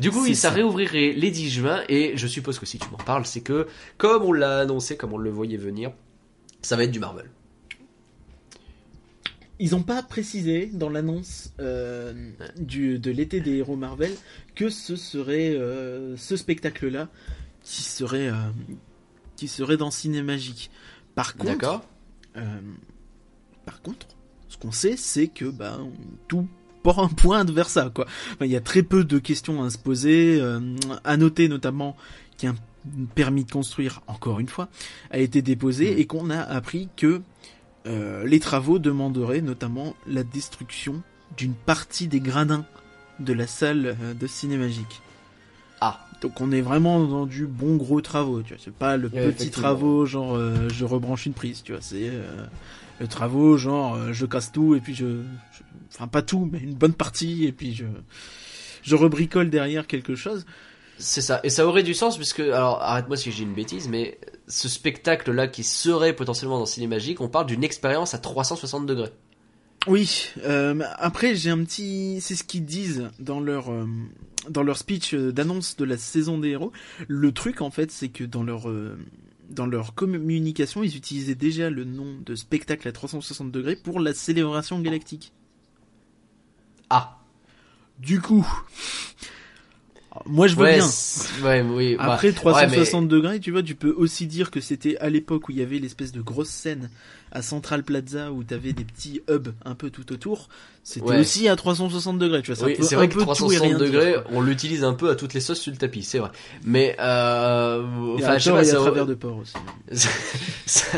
[0.00, 0.54] Du coup, oui, ça ça.
[0.54, 4.22] réouvrirait les 10 juin et je suppose que si tu m'en parles, c'est que comme
[4.22, 5.92] on l'a annoncé, comme on le voyait venir,
[6.62, 7.30] ça va être du Marvel.
[9.60, 14.12] Ils n'ont pas précisé dans l'annonce euh, du de l'été des héros Marvel
[14.54, 17.08] que ce serait euh, ce spectacle-là
[17.62, 18.34] qui serait euh,
[19.34, 20.70] qui serait dans Cinémagique.
[21.16, 21.82] Par contre,
[23.64, 24.06] par contre,
[24.48, 25.80] ce qu'on sait, c'est que bah,
[26.94, 27.90] porte pointe vers ça.
[27.94, 28.06] Quoi.
[28.32, 30.38] Enfin, il y a très peu de questions à se poser.
[30.40, 30.60] euh,
[31.04, 31.96] à noter notamment
[32.38, 32.54] qu'un
[33.14, 34.68] permis de construire, encore une fois,
[35.10, 35.98] a été déposé Mhm.
[35.98, 37.20] et qu'on a appris que
[37.86, 41.02] euh, les travaux demanderaient notamment la destruction
[41.36, 42.64] d'une partie des gradins
[43.20, 45.00] de la salle euh, de cinémagique.
[45.80, 46.07] Ah.
[46.20, 48.62] Donc on est vraiment dans du bon gros travaux, tu vois.
[48.64, 51.80] C'est pas le Ouais, petit travaux genre euh, je rebranche une prise, tu vois.
[51.80, 52.44] C'est euh,
[53.00, 55.06] le travaux genre euh, je casse tout et puis je,
[55.52, 55.62] je-
[55.94, 57.84] enfin pas tout, mais une bonne partie et puis je
[58.82, 60.44] je rebricole derrière quelque chose.
[61.00, 61.38] C'est ça.
[61.44, 65.46] Et ça aurait du sens puisque, alors arrête-moi si j'ai une bêtise, mais ce spectacle-là
[65.46, 69.12] qui serait potentiellement dans Cinémagique, on parle d'une expérience à 360 degrés.
[69.86, 70.30] Oui.
[70.96, 73.70] après j'ai un petit, c'est ce qu'ils disent dans leur
[74.48, 76.72] dans leur speech euh, d'annonce de la saison des héros.
[77.08, 78.96] Le truc en fait, c'est que dans leur euh,
[79.50, 84.12] dans leur communication, ils utilisaient déjà le nom de spectacle à 360 degrés pour la
[84.14, 85.32] célébration galactique.
[86.90, 87.18] Ah.
[87.98, 88.46] Du coup,
[90.26, 90.86] moi je veux ouais, bien.
[91.44, 91.96] ouais, oui.
[91.96, 95.10] bah, Après ouais, 360 mais- degrés, tu vois, tu peux aussi dire que c'était à
[95.10, 96.90] l'époque où il y avait l'espèce de grosse scène
[97.32, 100.48] à Central Plaza où t'avais des petits hubs un peu tout autour.
[100.82, 101.20] C'était Ouais.
[101.20, 102.66] aussi à 360 degrés, tu vois.
[102.66, 104.24] Oui, c'est un vrai que peu tout et 360 rien dire, degrés, quoi.
[104.32, 106.30] on l'utilise un peu à toutes les sauces sur le tapis, c'est vrai.
[106.64, 109.52] Mais euh, enfin, à je sais pas, et à ça, travers de port aussi.
[109.92, 110.08] ça,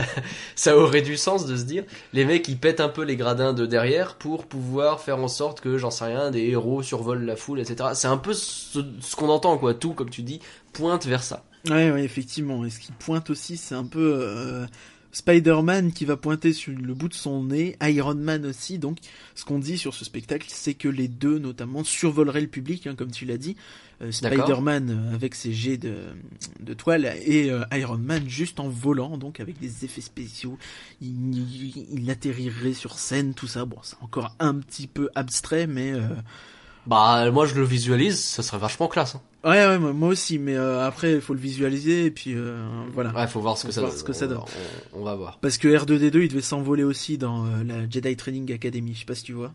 [0.54, 3.52] ça aurait du sens de se dire, les mecs ils pètent un peu les gradins
[3.52, 7.36] de derrière pour pouvoir faire en sorte que, j'en sais rien, des héros survolent la
[7.36, 7.90] foule, etc.
[7.94, 9.74] C'est un peu ce, ce qu'on entend, quoi.
[9.74, 10.40] Tout, comme tu dis,
[10.72, 11.44] pointe vers ça.
[11.68, 12.64] Ouais, ouais, effectivement.
[12.64, 14.66] Et ce qui pointe aussi, c'est un peu euh,
[15.12, 18.78] Spider-Man qui va pointer sur le bout de son nez, Iron Man aussi.
[18.78, 18.98] Donc,
[19.34, 22.94] ce qu'on dit sur ce spectacle, c'est que les deux, notamment, survoleraient le public, hein,
[22.96, 23.56] comme tu l'as dit.
[24.02, 24.10] Euh.
[24.12, 25.94] Spider-Man euh, avec ses jets de,
[26.60, 30.58] de toile et euh, Iron Man juste en volant, donc avec des effets spéciaux.
[31.02, 33.64] Il, il, il atterrirait sur scène, tout ça.
[33.66, 35.92] Bon, c'est encore un petit peu abstrait, mais...
[35.92, 36.08] euh,
[36.86, 39.14] Bah, moi je le visualise, ça serait vachement classe.
[39.16, 39.22] hein.
[39.42, 43.10] Ouais, ouais, moi aussi, mais euh, après, il faut le visualiser, et puis euh, voilà.
[43.14, 43.98] Ouais, faut voir ce que Faut ça voir donne.
[44.00, 44.38] ce que ça On- donne.
[44.92, 45.38] On, on va voir.
[45.40, 49.04] Parce que R2D2, il devait s'envoler aussi dans euh, la Jedi Training Academy, je sais
[49.06, 49.54] pas si tu vois.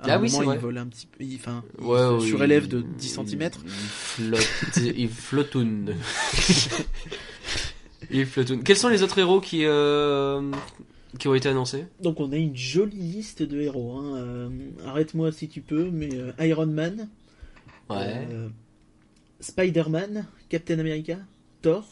[0.00, 0.56] À Ah un oui, moment, c'est vrai.
[0.56, 3.08] il vole un petit peu, il- enfin, il Ouais, se oui, surélève il- de 10
[3.08, 3.50] cm.
[3.64, 5.94] Il flotte, il flottoune.
[8.10, 8.62] il flottoune.
[8.62, 10.52] Quels sont les autres héros qui, euh,
[11.18, 11.86] qui ont été annoncés?
[12.00, 13.98] Donc on a une jolie liste de héros.
[13.98, 14.16] Hein.
[14.16, 14.48] euh,
[14.86, 17.08] Arrête-moi si tu peux, mais euh, Iron Man,
[17.90, 18.28] Ouais.
[19.40, 21.18] Spider-Man, Captain America,
[21.62, 21.84] Thor,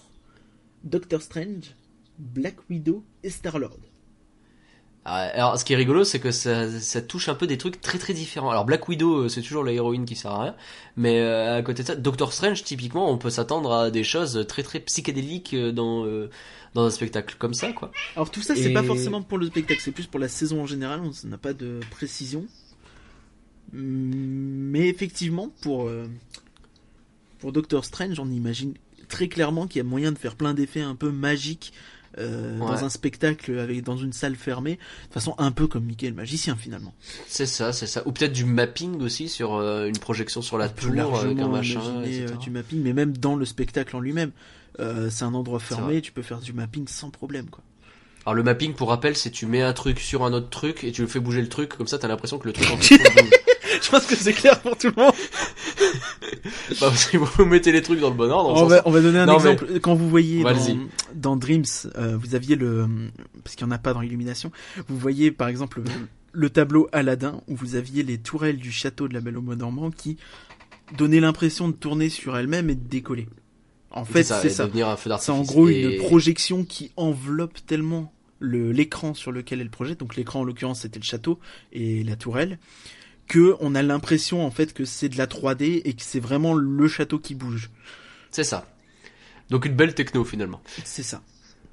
[0.85, 1.75] Doctor Strange,
[2.19, 3.79] Black Widow et Star-Lord.
[5.09, 7.81] Ah, Alors, ce qui est rigolo, c'est que ça, ça touche un peu des trucs
[7.81, 8.51] très très différents.
[8.51, 10.57] Alors, Black Widow, euh, c'est toujours la héroïne qui sert à rien.
[10.97, 14.45] Mais euh, à côté de ça, Doctor Strange, typiquement, on peut s'attendre à des choses
[14.49, 16.29] très très psychédéliques euh, dans euh,
[16.75, 17.93] dans un spectacle comme ça, quoi.
[18.17, 20.61] Alors tout ça, c'est Et- pas forcément pour le spectacle, c'est plus pour la saison
[20.63, 22.45] en général, on n'a pas de précision.
[23.73, 26.07] Mais effectivement, pour, euh,
[27.39, 28.75] pour Doctor Strange, on imagine
[29.09, 31.73] très clairement qu'il y a moyen de faire plein d'effets un peu magiques
[32.19, 32.67] euh, Ouais.
[32.67, 36.15] dans un spectacle, avec, dans une salle fermée, de façon un peu comme Mickey le
[36.15, 36.95] magicien finalement.
[37.27, 38.03] C'est ça, c'est ça.
[38.07, 41.81] Ou peut-être du mapping aussi sur euh, une projection sur la tour avec un machin,
[41.83, 44.31] imaginer euh, du mapping, mais même dans le spectacle en lui-même.
[44.81, 47.63] Euh, c'est un endroit fermé, tu peux faire du mapping sans problème quoi.
[48.25, 50.93] Alors le mapping, pour rappel, c'est tu mets un truc sur un autre truc et
[50.93, 52.89] tu le fais bouger le truc, comme ça t'as l'impression que le truc en bouge.
[53.83, 55.13] Je pense que c'est clair pour tout le monde.
[56.81, 59.01] Bah, si vous mettez les trucs dans le bon ordre, On va, sens- on va
[59.01, 59.81] donner un Non, mais- exemple.
[59.81, 60.51] Quand vous voyez dans,
[61.15, 61.65] dans Dreams,
[61.97, 62.87] euh, vous aviez le,
[63.45, 64.51] parce qu'il n'y en a pas dans Illumination,
[64.89, 65.91] vous voyez par exemple le,
[66.33, 69.57] le tableau Aladdin où vous aviez les tourelles du château de la Belle au Bois
[69.57, 70.17] dormant qui
[70.97, 73.29] donnaient l'impression de tourner sur elles-mêmes et de décoller.
[73.91, 74.69] En fait, c'est ça.
[75.19, 80.01] C'est en gros Et- une projection qui enveloppe tellement le l'écran sur lequel elle projette.
[80.01, 81.39] Donc l'écran en l'occurrence c'était le château
[81.73, 82.59] et la tourelle
[83.27, 86.55] que on a l'impression en fait que c'est de la 3D et que c'est vraiment
[86.55, 87.71] le château qui bouge.
[88.31, 88.67] C'est ça.
[89.51, 90.61] Donc une belle techno finalement.
[90.85, 91.23] C'est ça.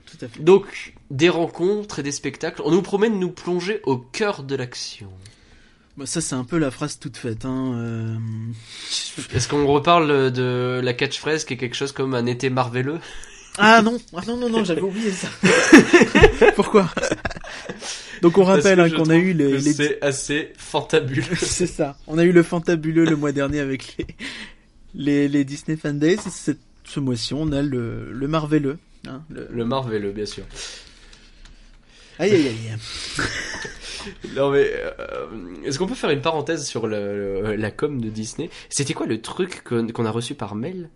[0.06, 0.44] Tout à fait.
[0.44, 2.62] Donc des rencontres et des spectacles.
[2.66, 5.12] On nous promet de nous plonger au cœur de l'action.
[5.98, 7.46] Bah, ça, c'est un peu la phrase toute faite.
[7.46, 7.74] Hein.
[7.76, 8.18] euh.
[9.34, 13.00] Est-ce qu'on reparle de la catchphrase qui est quelque chose comme un été marveleux
[13.60, 15.28] Ah non, ah non, non, non, j'avais oublié ça.
[16.56, 16.89] Pourquoi?
[18.24, 21.24] Donc on rappelle hein, qu'on a eu les, C'est assez fantabuleux.
[21.38, 21.96] c'est ça.
[22.08, 24.08] On a eu le fantabuleux le mois dernier avec les
[24.96, 26.18] les, les Disney Fan Days.
[26.32, 28.78] Cette- ce mois-ci, on a le le Marveleux.
[29.08, 29.48] Hein, le...
[29.52, 30.44] Le marveleux, bien sûr.
[32.20, 32.78] Aïe aïe aïe.
[34.36, 35.28] Non mais euh,
[35.64, 38.50] est-ce qu'on peut faire une parenthèse sur le, le- la com de Disney?
[38.70, 40.90] C'était quoi le truc qu'on qu'on a reçu par mail?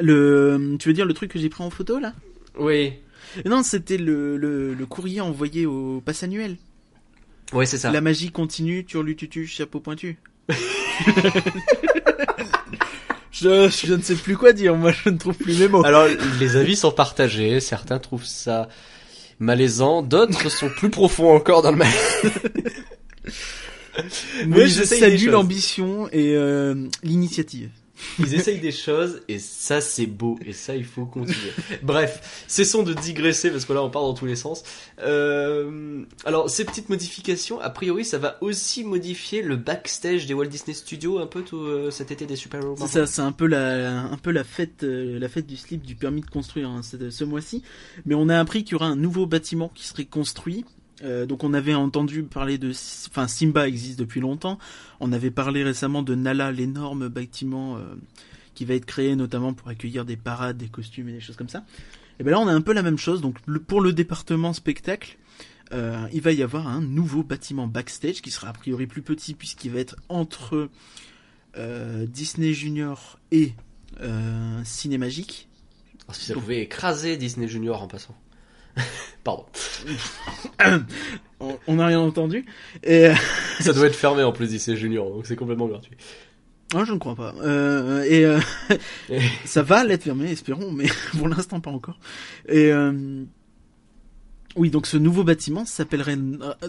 [0.00, 2.12] Le, tu veux dire le truc que j'ai pris en photo là?
[2.58, 2.94] Oui.
[3.44, 6.56] Non, c'était le, le le courrier envoyé au pass annuel.
[7.52, 7.90] Ouais, c'est ça.
[7.90, 10.18] La magie continue, turlututu, chapeau pointu.
[13.30, 15.84] je, je ne sais plus quoi dire, moi je ne trouve plus mes mots.
[15.84, 16.06] Alors
[16.40, 17.60] les avis sont partagés.
[17.60, 18.68] Certains trouvent ça
[19.38, 21.92] malaisant, d'autres sont plus profonds encore dans le mal.
[24.46, 27.70] Mais ils je salue l'ambition et euh, l'initiative.
[28.18, 31.52] Ils essayent des choses et ça c'est beau et ça il faut continuer.
[31.82, 34.62] Bref, cessons de digresser parce que là on part dans tous les sens.
[35.00, 40.46] Euh, alors ces petites modifications, a priori ça va aussi modifier le backstage des Walt
[40.46, 42.76] Disney Studios un peu tout euh, cet été des super héros.
[42.78, 45.84] C'est ça, c'est un peu la, un peu la fête, euh, la fête du slip
[45.84, 47.62] du permis de construire hein, ce, ce mois-ci.
[48.04, 50.64] Mais on a appris qu'il y aura un nouveau bâtiment qui serait construit.
[51.02, 52.70] Euh, donc on avait entendu parler de,
[53.08, 54.58] enfin Simba existe depuis longtemps.
[55.00, 57.94] On avait parlé récemment de Nala, l'énorme bâtiment euh,
[58.54, 61.48] qui va être créé notamment pour accueillir des parades, des costumes et des choses comme
[61.48, 61.64] ça.
[62.18, 63.20] Et ben là on a un peu la même chose.
[63.20, 65.18] Donc pour le département spectacle,
[65.72, 69.34] euh, il va y avoir un nouveau bâtiment backstage qui sera a priori plus petit
[69.34, 70.70] puisqu'il va être entre
[72.06, 73.54] Disney Junior et
[74.64, 75.48] Cinémagique.
[76.04, 78.14] Alors, si ça pouvait écraser Disney Junior en passant.
[79.26, 79.44] Pardon.
[81.66, 82.46] On n'a rien entendu.
[82.84, 83.14] Et, euh,
[83.58, 85.96] Ça doit être fermé en plus Disney Junior donc c'est complètement gratuit.
[86.76, 87.34] oh, je ne crois pas.
[87.40, 88.38] Euh, et euh,
[89.44, 90.86] ça va l'être fermé, espérons, mais
[91.18, 91.98] pour l'instant pas encore.
[92.48, 93.24] Et euh,
[94.54, 96.16] oui, donc ce nouveau bâtiment s'appellerait,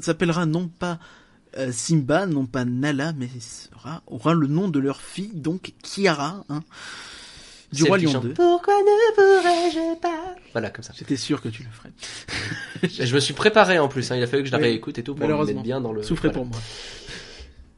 [0.01, 0.97] s'appellera non pas
[1.57, 6.43] euh, Simba, non pas Nala, mais sera, aura le nom de leur fille, donc Kiara,
[6.49, 6.63] hein,
[7.71, 8.33] du roi Lion chante, 2.
[8.33, 10.35] Pourquoi ne pourrais-je pas?
[10.53, 10.93] Voilà comme ça.
[10.97, 11.91] J'étais sûr que tu le ferais.
[13.05, 14.15] Je me suis préparé en plus, hein.
[14.15, 16.03] il a fallu que je la réécoute et tout pour me mettre bien dans le.
[16.03, 16.39] Souffrez voilà.
[16.39, 16.59] pour moi.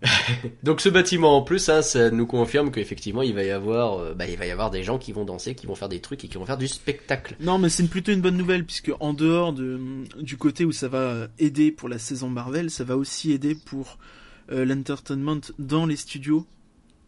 [0.63, 4.13] Donc ce bâtiment en plus, hein, ça nous confirme qu'effectivement il va y avoir, euh,
[4.13, 6.23] bah, il va y avoir des gens qui vont danser, qui vont faire des trucs
[6.23, 7.36] et qui vont faire du spectacle.
[7.39, 9.80] Non, mais c'est plutôt une bonne nouvelle puisque en dehors de,
[10.21, 13.97] du côté où ça va aider pour la saison Marvel, ça va aussi aider pour
[14.52, 16.47] euh, l'entertainment dans les studios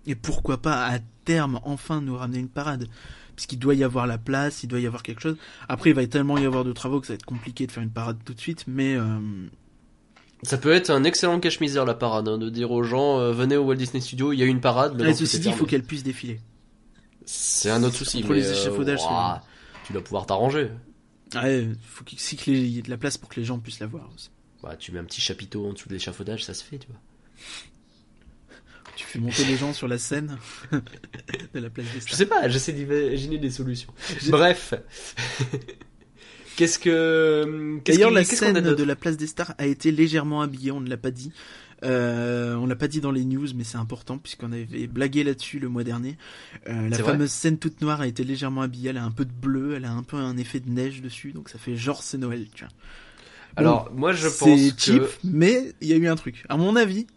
[0.06, 2.88] et pourquoi pas à terme enfin nous ramener une parade?
[3.36, 5.38] Puisqu'il doit y avoir la place, il doit y avoir quelque chose.
[5.70, 7.82] Après, il va tellement y avoir de travaux que ça va être compliqué de faire
[7.82, 9.20] une parade tout de suite, mais euh,
[10.44, 13.58] Ça peut être un excellent cache-misère la parade, hein, de dire aux gens euh, venez
[13.58, 15.00] au Walt Disney Studio, il y a une parade.
[15.02, 16.40] et tout ceci dit, il faut qu'elle puisse défiler.
[17.26, 18.24] C'est un autre souci.
[18.28, 19.42] Mais, les euh, échafaudages, ouah,
[19.86, 20.70] tu dois pouvoir t'arranger.
[21.36, 24.10] Ouais, faut qu'il y ait de la place pour que les gens puissent la voir
[24.14, 24.30] aussi.
[24.62, 27.00] Bah, tu mets un petit chapiteau en dessous de l'échafaudage, ça se fait, tu vois.
[28.96, 30.38] Tu fais monter les gens sur la scène
[30.72, 32.16] de la place des Je stars.
[32.18, 33.94] sais pas, j'essaie d'imaginer des solutions.
[34.30, 34.74] Bref.
[36.56, 37.80] Qu'est-ce que.
[37.86, 40.98] D'ailleurs, la scène de la place des stars a été légèrement habillée, on ne l'a
[40.98, 41.32] pas dit.
[41.84, 45.58] Euh, on l'a pas dit dans les news, mais c'est important puisqu'on avait blagué là-dessus
[45.58, 46.16] le mois dernier.
[46.68, 48.90] Euh, la fameuse scène toute noire a été légèrement habillée.
[48.92, 51.32] Elle a un peu de bleu, elle a un peu un effet de neige dessus,
[51.32, 52.48] donc ça fait genre c'est Noël.
[52.54, 52.74] Tu vois.
[53.56, 54.82] Alors, moi, je pense c'est que.
[54.82, 56.46] cheap, mais il y a eu un truc.
[56.50, 57.08] À mon avis,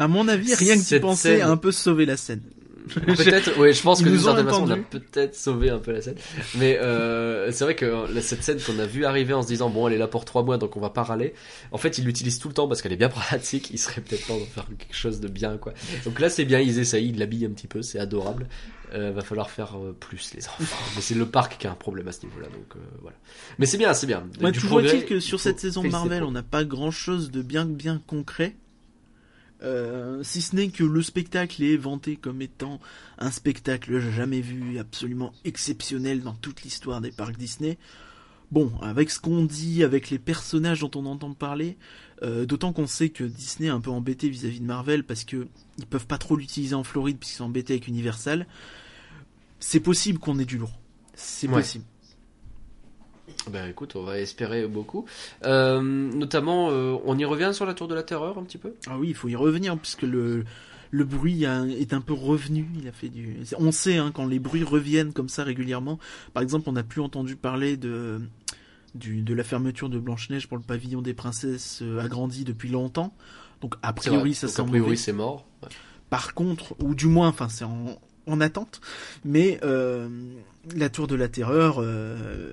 [0.00, 2.40] à mon avis, rien que d'y penser scène- a un peu sauvé la scène.
[2.88, 5.92] Peut-être, oui, je pense Ils que d'une certaine façon, on a peut-être sauvé un peu
[5.92, 6.16] la scène.
[6.56, 9.68] Mais euh, c'est vrai que là, cette scène qu'on a vue arriver en se disant,
[9.68, 11.34] bon, elle est là pour trois mois, donc on va pas râler.
[11.70, 13.70] En fait, ils l'utilisent tout le temps parce qu'elle est bien pratique.
[13.70, 15.74] Il serait peut-être temps de faire quelque chose de bien, quoi.
[16.04, 18.48] Donc là, c'est bien, ils essayent, ils l'habillent un petit peu, c'est adorable.
[18.92, 20.76] Euh, va falloir faire euh, plus, les enfants.
[20.96, 23.16] Mais c'est le parc qui a un problème à ce niveau-là, donc euh, voilà.
[23.58, 24.24] Mais c'est bien, c'est bien.
[24.40, 28.02] Ouais, progrès, est-il que sur cette saison Marvel, on n'a pas grand-chose de bien bien
[28.08, 28.56] concret.
[29.62, 32.80] Euh, si ce n'est que le spectacle est vanté comme étant
[33.18, 37.76] un spectacle jamais vu, absolument exceptionnel dans toute l'histoire des parcs Disney.
[38.50, 41.76] Bon, avec ce qu'on dit, avec les personnages dont on entend parler,
[42.22, 45.46] euh, d'autant qu'on sait que Disney est un peu embêté vis-à-vis de Marvel parce que
[45.78, 48.46] ils peuvent pas trop l'utiliser en Floride puisqu'ils sont embêtés avec Universal.
[49.60, 50.80] C'est possible qu'on ait du lourd.
[51.14, 51.60] C'est Ouais.
[51.60, 51.84] possible.
[53.48, 55.06] Ben écoute, on va espérer beaucoup.
[55.46, 58.74] Euh, notamment, euh, on y revient sur la Tour de la Terreur un petit peu?
[58.86, 60.44] Ah oui, il faut y revenir puisque le
[60.92, 62.66] le bruit a- est un peu revenu.
[62.80, 63.36] Il a fait du.
[63.58, 65.98] On sait hein, quand les bruits reviennent comme ça régulièrement.
[66.34, 68.20] Par exemple, on n'a plus entendu parler de
[68.94, 72.68] du, de la fermeture de Blanche Neige pour le pavillon des princesses euh, agrandi depuis
[72.68, 73.14] longtemps.
[73.60, 75.46] Donc a priori ça sent a priori, c'est mort.
[75.62, 75.68] Ouais.
[76.10, 78.80] Par contre, ou du moins, enfin c'est en, en attente,
[79.24, 80.08] mais euh,
[80.74, 82.52] la tour de la terreur euh,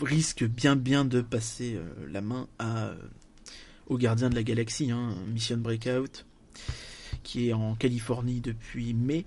[0.00, 2.94] risque bien bien de passer euh, la main euh,
[3.86, 6.24] au gardien de la galaxie, hein, Mission Breakout,
[7.22, 9.24] qui est en Californie depuis mai,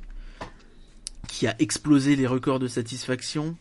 [1.28, 3.55] qui a explosé les records de satisfaction.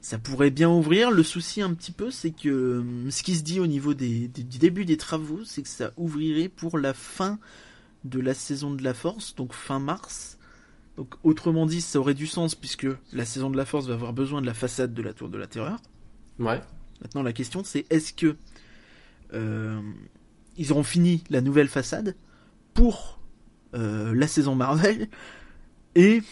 [0.00, 1.10] Ça pourrait bien ouvrir.
[1.10, 4.28] Le souci un petit peu, c'est que euh, ce qui se dit au niveau du
[4.28, 7.38] début des travaux, c'est que ça ouvrirait pour la fin
[8.04, 10.38] de la saison de la Force, donc fin mars.
[10.96, 14.12] Donc autrement dit, ça aurait du sens puisque la saison de la Force va avoir
[14.12, 15.78] besoin de la façade de la Tour de la Terreur.
[16.38, 16.60] Ouais.
[17.02, 18.36] Maintenant, la question c'est est-ce que
[19.34, 19.80] euh,
[20.56, 22.14] ils auront fini la nouvelle façade
[22.72, 23.18] pour
[23.74, 25.08] euh, la saison Marvel
[25.94, 26.22] et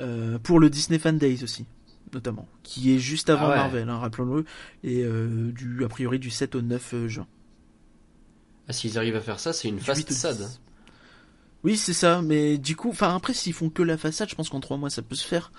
[0.00, 1.64] euh, pour le Disney Fan Days aussi,
[2.12, 3.56] notamment, qui est juste avant Ah ouais.
[3.56, 4.44] Marvel, hein, rappelons-le,
[4.84, 5.04] et
[5.52, 7.26] du a priori du 7 au 9 euh, juin.
[8.68, 10.04] Ah, s'ils arrivent à faire ça, c'est une Du 8 au 10.
[10.04, 10.48] façade.
[11.64, 14.48] Oui, c'est ça, mais du coup, enfin après, s'ils font que la façade, je pense
[14.48, 15.52] qu'en trois mois ça peut se faire.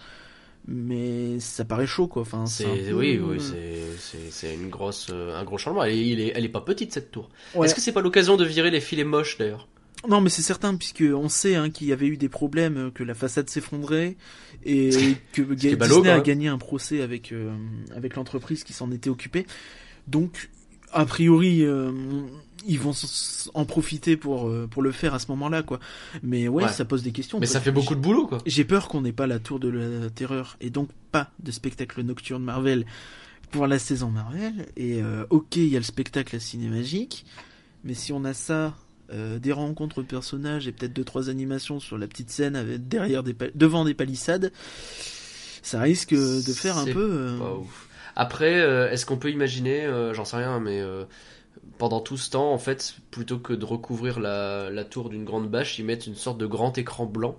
[0.67, 2.21] Mais ça paraît chaud, quoi.
[2.21, 3.37] Enfin, c'est peu- oui, oui,
[3.99, 5.83] c'est une grosse euh, un gros changement.
[5.83, 7.29] Elle est, est- elle est pas petite cette tour.
[7.53, 7.65] Ouais.
[7.67, 9.67] Est-ce que c'est pas l'occasion de virer les filets moches d'ailleurs?
[10.07, 12.91] Non, mais c'est certain, puisque on sait hein, qu'il y avait eu des problèmes, euh,
[12.91, 14.15] que la façade s'effondrait,
[14.65, 14.89] et
[15.33, 17.53] que ballot, Disney a gagné un procès avec, euh,
[17.95, 19.45] avec l'entreprise qui s'en était occupée.
[20.07, 20.49] Donc,
[20.93, 21.91] a priori, euh,
[22.65, 22.93] ils vont
[23.53, 25.79] en profiter pour, euh, pour le faire à ce moment-là, quoi.
[26.21, 26.71] Mais ouais, Ouais.
[26.71, 27.39] ça pose des questions.
[27.39, 28.37] Mais ça fait beaucoup de boulot quoi.
[28.45, 32.01] J'ai peur qu'on n'ait pas la tour de la terreur et donc pas de spectacle
[32.01, 32.85] nocturne Marvel
[33.51, 34.67] pour la saison Marvel.
[34.77, 37.25] Et euh, ok, il y a le spectacle à cinémagique,
[37.83, 38.75] mais si on a ça,
[39.11, 42.87] euh, des rencontres de personnages et peut-être deux trois animations sur la petite scène avec
[42.87, 44.51] derrière des devant des palissades,
[45.61, 47.09] ça risque de faire un peu.
[47.11, 47.87] euh, Pas ouf.
[48.15, 48.53] Après,
[48.91, 50.81] est-ce qu'on peut imaginer, j'en sais rien, mais
[51.77, 55.49] pendant tout ce temps, en fait, plutôt que de recouvrir la, la tour d'une grande
[55.49, 57.35] bâche, ils mettent une sorte de grand écran blanc.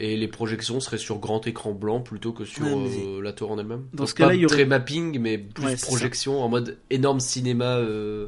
[0.00, 3.58] Et les projections seraient sur grand écran blanc plutôt que sur euh, la tour en
[3.58, 3.84] elle-même.
[3.92, 6.76] dans Donc ce cas-là, il y aurait- très mapping, mais plus Ouais, projection en mode
[6.90, 8.26] énorme cinéma euh,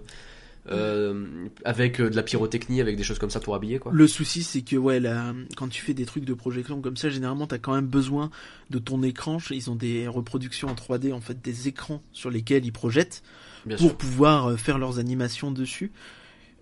[0.71, 1.25] euh,
[1.65, 3.93] avec de la pyrotechnie, avec des choses comme ça pour habiller quoi.
[3.95, 7.09] Le souci, c'est que ouais, là, quand tu fais des trucs de projection comme ça,
[7.09, 8.31] généralement, t'as quand même besoin
[8.71, 9.39] de ton écran.
[9.51, 13.23] Ils ont des reproductions en 3D, en fait, des écrans sur lesquels ils projettent.
[13.67, 13.97] Bien pour sûr.
[13.97, 15.93] pouvoir euh, faire leurs animations dessus.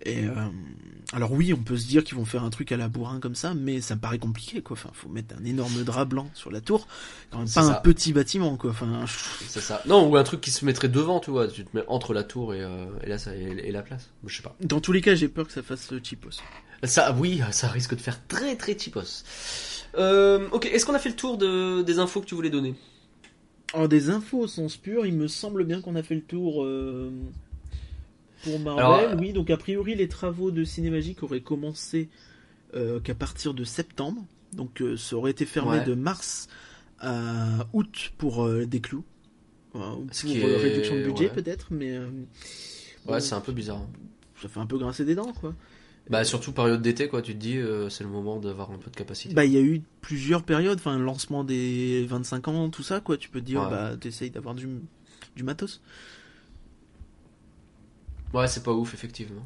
[0.03, 0.33] Et euh,
[1.11, 3.35] alors oui, on peut se dire qu'ils vont faire un truc à la bourrin comme
[3.35, 4.75] ça, mais ça me paraît compliqué quoi.
[4.75, 6.87] Enfin, faut mettre un énorme drap blanc sur la tour,
[7.31, 8.69] quand même pas un petit bâtiment quoi.
[8.71, 9.03] Enfin,
[9.45, 9.81] C'est ça.
[9.87, 11.49] Non, ou un truc qui se mettrait devant, tu vois.
[11.49, 14.09] Tu te mets entre la tour et, euh, et, là, ça, et, et la place.
[14.25, 14.55] Je sais pas.
[14.61, 16.41] dans tous les cas, j'ai peur que ça fasse cheapos.
[16.83, 19.25] Ça, oui, ça risque de faire très très cheapos.
[19.97, 22.73] Euh, ok, est-ce qu'on a fait le tour de, des infos que tu voulais donner?
[23.73, 26.63] En des infos au sens pur, il me semble bien qu'on a fait le tour
[26.63, 27.11] euh,
[28.43, 28.83] pour Marvel.
[28.83, 32.09] Alors, euh, oui, donc a priori les travaux de Cinémagique auraient commencé
[32.73, 34.23] euh, qu'à partir de septembre.
[34.53, 35.83] Donc euh, ça aurait été fermé Ouais.
[35.85, 36.47] de mars
[36.99, 39.03] à août pour des clous.
[39.73, 41.33] Voilà, pour est- réduction de budget ouais.
[41.35, 42.05] peut-être, mais Ouais,
[43.05, 43.81] bon, c'est un peu bizarre.
[44.41, 45.53] ça fait un peu grincer des dents quoi.
[46.09, 47.21] Bah, surtout période d'été, quoi.
[47.21, 49.33] Tu te dis, euh, c'est le moment d'avoir un peu de capacité.
[49.33, 52.99] Bah il y a eu plusieurs périodes, enfin le lancement des 25 ans, tout ça
[52.99, 53.15] quoi.
[53.17, 53.69] Tu peux te dire Ouais.
[53.69, 54.67] bah t'essayes d'avoir du
[55.35, 55.81] du matos.
[58.33, 59.45] Ouais, c'est pas ouf, effectivement.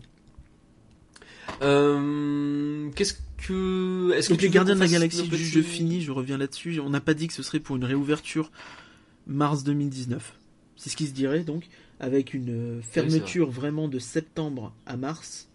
[1.61, 4.11] Euh, Qu'est-ce que.
[4.13, 6.79] Est-ce que les Gardiens de la Galaxie, juste je finis, je reviens là-dessus.
[6.79, 8.51] On n'a pas dit que ce serait pour une réouverture
[9.27, 10.37] mars 2019.
[10.75, 11.67] C'est ce qui se dirait donc,
[11.99, 15.49] avec une euh, fermeture vraiment de septembre à mars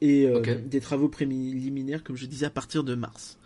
[0.00, 3.38] et euh, des travaux préliminaires, comme je disais, à partir de mars.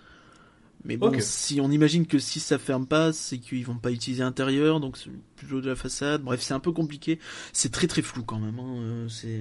[0.84, 4.22] Mais bon, si on imagine que si ça ferme pas, c'est qu'ils vont pas utiliser
[4.22, 6.22] l'intérieur, donc c'est plutôt de la façade.
[6.22, 7.18] Bref, c'est un peu compliqué.
[7.52, 8.58] C'est très très flou quand même.
[8.60, 8.76] hein.
[8.78, 9.40] Euh, C'est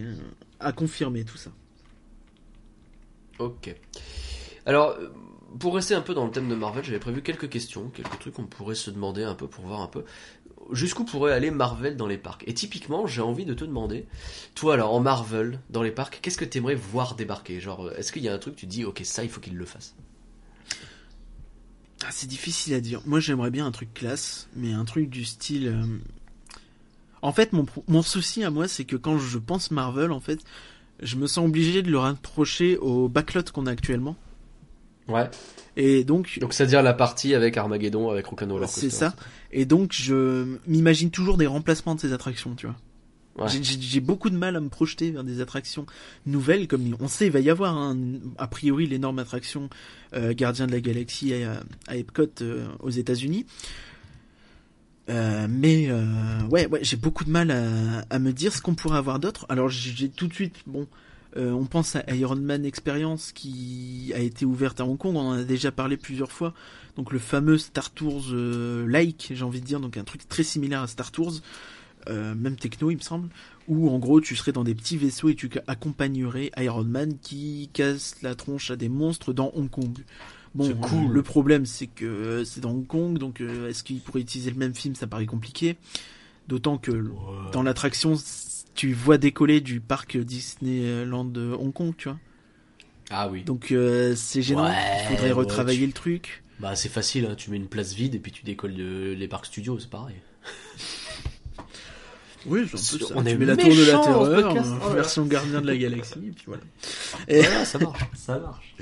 [0.60, 1.52] à confirmer tout ça.
[3.40, 3.76] Ok.
[4.66, 5.10] Alors, euh,
[5.60, 8.34] pour rester un peu dans le thème de Marvel, j'avais prévu quelques questions, quelques trucs
[8.34, 10.04] qu'on pourrait se demander un peu pour voir un peu
[10.72, 12.44] jusqu'où pourrait aller Marvel dans les parcs.
[12.48, 14.06] Et typiquement, j'ai envie de te demander,
[14.56, 17.60] toi alors en Marvel, dans les parcs, qu'est-ce que t'aimerais voir débarquer?
[17.60, 19.66] Genre, est-ce qu'il y a un truc, tu dis, ok, ça, il faut qu'il le
[19.66, 19.96] fasse?
[22.04, 23.02] Ah, c'est difficile à dire.
[23.06, 25.68] Moi, j'aimerais bien un truc classe, mais un truc du style.
[25.68, 25.98] euh,
[27.22, 30.40] En fait, mon, mon souci à moi, c'est que quand je pense Marvel, en fait,
[31.02, 34.16] je me sens obligé de le rapprocher au backlot qu'on a actuellement.
[35.08, 35.30] Ouais.
[35.76, 38.90] Et donc, Donc, c'est-à-dire la partie avec Armageddon, avec Rock'n'Roller c'est Coaster.
[39.06, 39.16] ça.
[39.52, 42.76] Et donc, je m'imagine toujours des remplacements de ces attractions, tu vois.
[43.38, 43.52] Ouais.
[43.62, 45.86] J'ai- beaucoup de mal à me projeter vers des attractions
[46.26, 47.96] nouvelles, comme on sait, il va y avoir un,
[48.40, 49.70] a priori l'énorme attraction
[50.16, 53.46] euh, Gardien de la Galaxie à, à Epcot euh, aux États-Unis.
[55.10, 55.90] Euh, mais
[56.50, 59.46] ouais, ouais, j'ai beaucoup de mal à, à me dire ce qu'on pourrait avoir d'autre.
[59.50, 60.86] Alors j'ai j'ai tout de suite, bon,
[61.38, 65.20] euh, on pense à Iron Man Experience qui a été ouverte à Hong Kong, on
[65.20, 66.54] en a déjà parlé plusieurs fois.
[66.96, 70.44] Donc le fameux Star Tours euh, like, j'ai envie de dire, donc un truc très
[70.44, 71.34] similaire à Star Tours,
[72.10, 73.30] euh, même techno il me semble,
[73.68, 77.70] où en gros tu serais dans des petits vaisseaux et tu accompagnerais Iron Man qui
[77.72, 80.00] casse la tronche à des monstres dans Hong Kong.
[80.56, 81.12] Bon, cool.
[81.12, 84.74] le problème c'est que c'est dans Hong Kong, donc est-ce qu'il pourrait utiliser le même
[84.74, 85.78] film, ça paraît compliqué.
[86.48, 87.12] D'autant que
[87.52, 88.16] dans l'attraction,
[88.78, 92.18] tu vois décoller du parc Disneyland de Hong Kong, tu vois.
[93.10, 93.44] Ah oui.
[93.44, 94.74] Donc euh, c'est gênant, Ouais,
[95.04, 96.44] il faudrait ouais, retravailler tu- le truc.
[96.60, 97.36] Bah, c'est facile, hein.
[97.36, 100.16] tu mets une place vide et puis tu décolles de- les parcs studios, c'est pareil.
[102.46, 102.96] Oui, peu ça.
[103.16, 105.76] On tu est mets la tour de la terreur, euh, Oh version gardien de la
[105.76, 106.62] galaxie, et puis voilà.
[107.28, 108.76] Et- Voilà, ça marche, ça marche.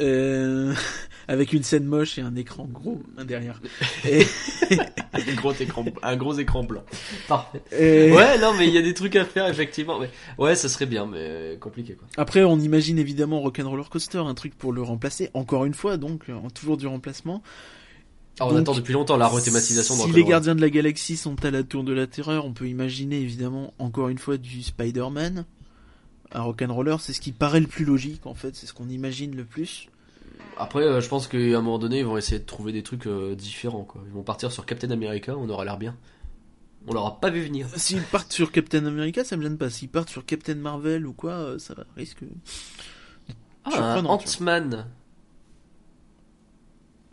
[0.00, 0.74] Euh,
[1.28, 3.60] avec une scène moche et un écran gros un derrière.
[4.04, 4.26] Et,
[5.30, 6.82] un, gros écran, un gros écran blanc.
[7.28, 7.62] Parfait.
[7.72, 9.98] et- Ouais, non, mais il y a des trucs à faire, effectivement.
[10.00, 10.10] Mais...
[10.38, 12.08] Ouais, ça serait bien, mais compliqué, quoi.
[12.16, 15.30] Après, on imagine évidemment Rock'n'Roller Coaster, un truc pour le remplacer.
[15.34, 17.42] Encore une fois, donc euh, toujours du remplacement.
[18.40, 21.44] Alors, on Donc, attend depuis longtemps la rethématisation Si les gardiens de la galaxie sont
[21.44, 25.44] à la tour de la terreur, on peut imaginer évidemment encore une fois du Spider-Man.
[26.32, 29.36] À Rock'n'Roller, c'est ce qui paraît le plus logique en fait, c'est ce qu'on imagine
[29.36, 29.88] le plus.
[30.58, 33.06] Après, euh, je pense qu'à un moment donné, ils vont essayer de trouver des trucs
[33.06, 34.02] euh, différents, quoi.
[34.06, 35.96] Ils vont partir sur Captain America, on aura l'air bien.
[36.86, 37.66] On l'aura pas vu venir.
[37.76, 39.70] S'ils partent sur Captain America, ça me gêne pas.
[39.70, 42.18] S'ils partent sur Captain Marvel ou quoi, euh, ça risque.
[43.64, 44.86] Ah, Ant-Man.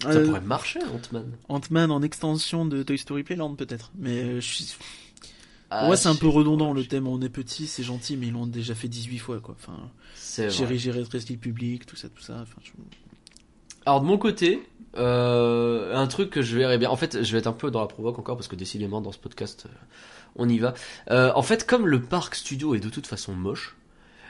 [0.02, 1.32] Ça Euh, pourrait marcher, Ant-Man.
[1.48, 3.92] Ant-Man en extension de Toy Story Playland peut-être.
[3.98, 4.76] Mais je suis...
[5.70, 7.08] Ah, ouais, c'est un peu redondant le thème.
[7.08, 9.56] On est petit, c'est gentil, mais ils l'ont déjà fait 18 fois quoi.
[9.58, 9.90] Enfin,
[10.50, 12.40] j'ai rétréci le public, tout ça, tout ça.
[12.42, 12.72] Enfin, je-
[13.86, 14.62] Alors de mon côté,
[14.98, 16.90] euh, un truc que je verrais bien.
[16.90, 19.12] En fait, je vais être un peu dans la provoque encore parce que décidément dans
[19.12, 19.74] ce podcast, euh,
[20.36, 20.74] on y va.
[21.10, 23.76] Euh, en fait, comme le parc studio est de toute façon moche,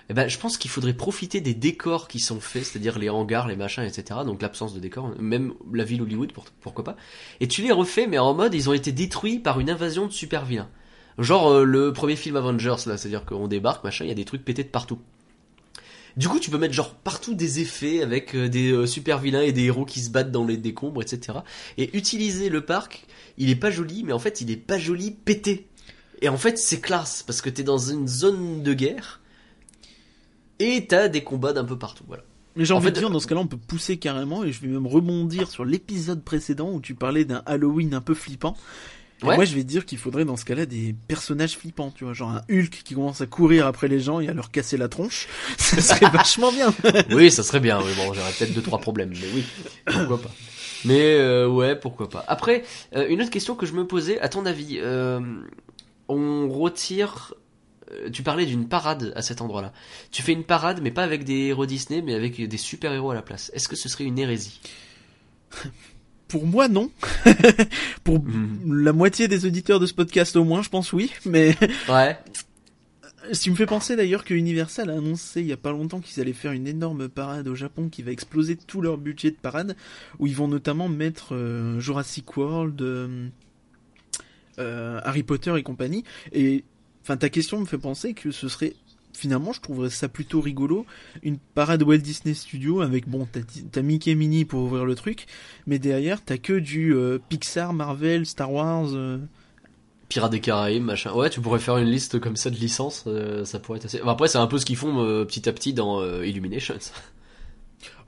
[0.10, 3.48] eh ben, je pense qu'il faudrait profiter des décors qui sont faits, c'est-à-dire les hangars,
[3.48, 4.22] les machins, etc.
[4.26, 6.96] Donc l'absence de décors, même la ville Hollywood, pour- pourquoi pas.
[7.40, 10.12] Et tu les refais, mais en mode ils ont été détruits par une invasion de
[10.12, 10.70] super vilains.
[11.18, 14.44] Genre le premier film Avengers là, c'est-à-dire qu'on débarque, machin, il y a des trucs
[14.44, 15.00] pétés de partout.
[16.18, 19.42] Du coup, tu peux mettre genre partout des effets avec euh, des euh, super vilains
[19.42, 21.40] et des héros qui se battent dans les décombres, etc.
[21.78, 23.06] Et utiliser le parc,
[23.38, 25.68] il est pas joli, mais en fait, il est pas joli pété.
[26.22, 29.22] Et en fait, c'est classe parce que t'es dans une zone de guerre
[30.60, 32.04] et t'as des combats d'un peu partout.
[32.08, 32.24] Voilà.
[32.56, 34.52] Mais j'ai En envie fait, de dire, dans ce cas-là, on peut pousser carrément, et
[34.52, 38.56] je vais même rebondir sur l'épisode précédent où tu parlais d'un Halloween un peu flippant.
[39.24, 39.36] Et Ouais.
[39.36, 42.32] moi, je vais dire qu'il faudrait dans ce cas-là des personnages flippants, tu vois, genre
[42.32, 45.28] un Hulk qui commence à courir après les gens et à leur casser la tronche.
[45.58, 46.74] Ça serait vachement bien.
[47.12, 47.80] Oui, ça serait bien.
[47.82, 49.44] Oui, bon, j'aurais peut-être deux trois problèmes, mais oui,
[49.86, 50.32] pourquoi pas.
[50.86, 52.26] Mais euh, ouais, pourquoi pas.
[52.28, 52.64] Après,
[52.96, 55.20] euh, une autre question que je me posais, à ton avis, euh,
[56.08, 57.36] on retire.
[58.14, 59.74] Tu parlais d'une parade à cet endroit-là.
[60.12, 63.16] Tu fais une parade, mais pas avec des héros Disney, mais avec des super-héros à
[63.16, 63.52] la place.
[63.54, 64.62] Est-ce que ce serait une hérésie?
[66.32, 66.90] Pour moi, non.
[68.04, 68.84] Pour Mhm.
[68.84, 71.12] la moitié des auditeurs de ce podcast au moins, je pense oui.
[71.26, 71.56] Mais
[71.90, 72.18] Ouais.
[73.34, 76.00] ce qui me fait penser d'ailleurs que Universal a annoncé il y a pas longtemps
[76.00, 79.36] qu'ils allaient faire une énorme parade au Japon qui va exploser tout leur budget de
[79.36, 79.76] parade,
[80.20, 83.28] où ils vont notamment mettre euh, Jurassic World, euh,
[84.60, 86.04] euh, Harry Potter et compagnie.
[86.34, 86.64] Et
[87.04, 88.74] enfin, ta question me fait penser que ce serait
[89.14, 90.86] finalement, je trouverais ça plutôt rigolo,
[91.24, 93.28] une parade Walt Disney Studio avec bon,
[93.72, 95.26] t'as Mickey et Minnie pour ouvrir le truc,
[95.68, 98.90] mais derrière t'as que du euh, Pixar, Marvel, Star Wars.
[98.94, 99.18] euh,
[100.10, 101.14] Pirates des Caraïbes, machin.
[101.14, 104.02] Ouais, tu pourrais faire une liste comme ça de licences, euh, ça pourrait être assez.
[104.02, 104.96] Enfin, après, c'est un peu ce qu'ils font
[105.26, 106.78] petit à petit dans Illuminations.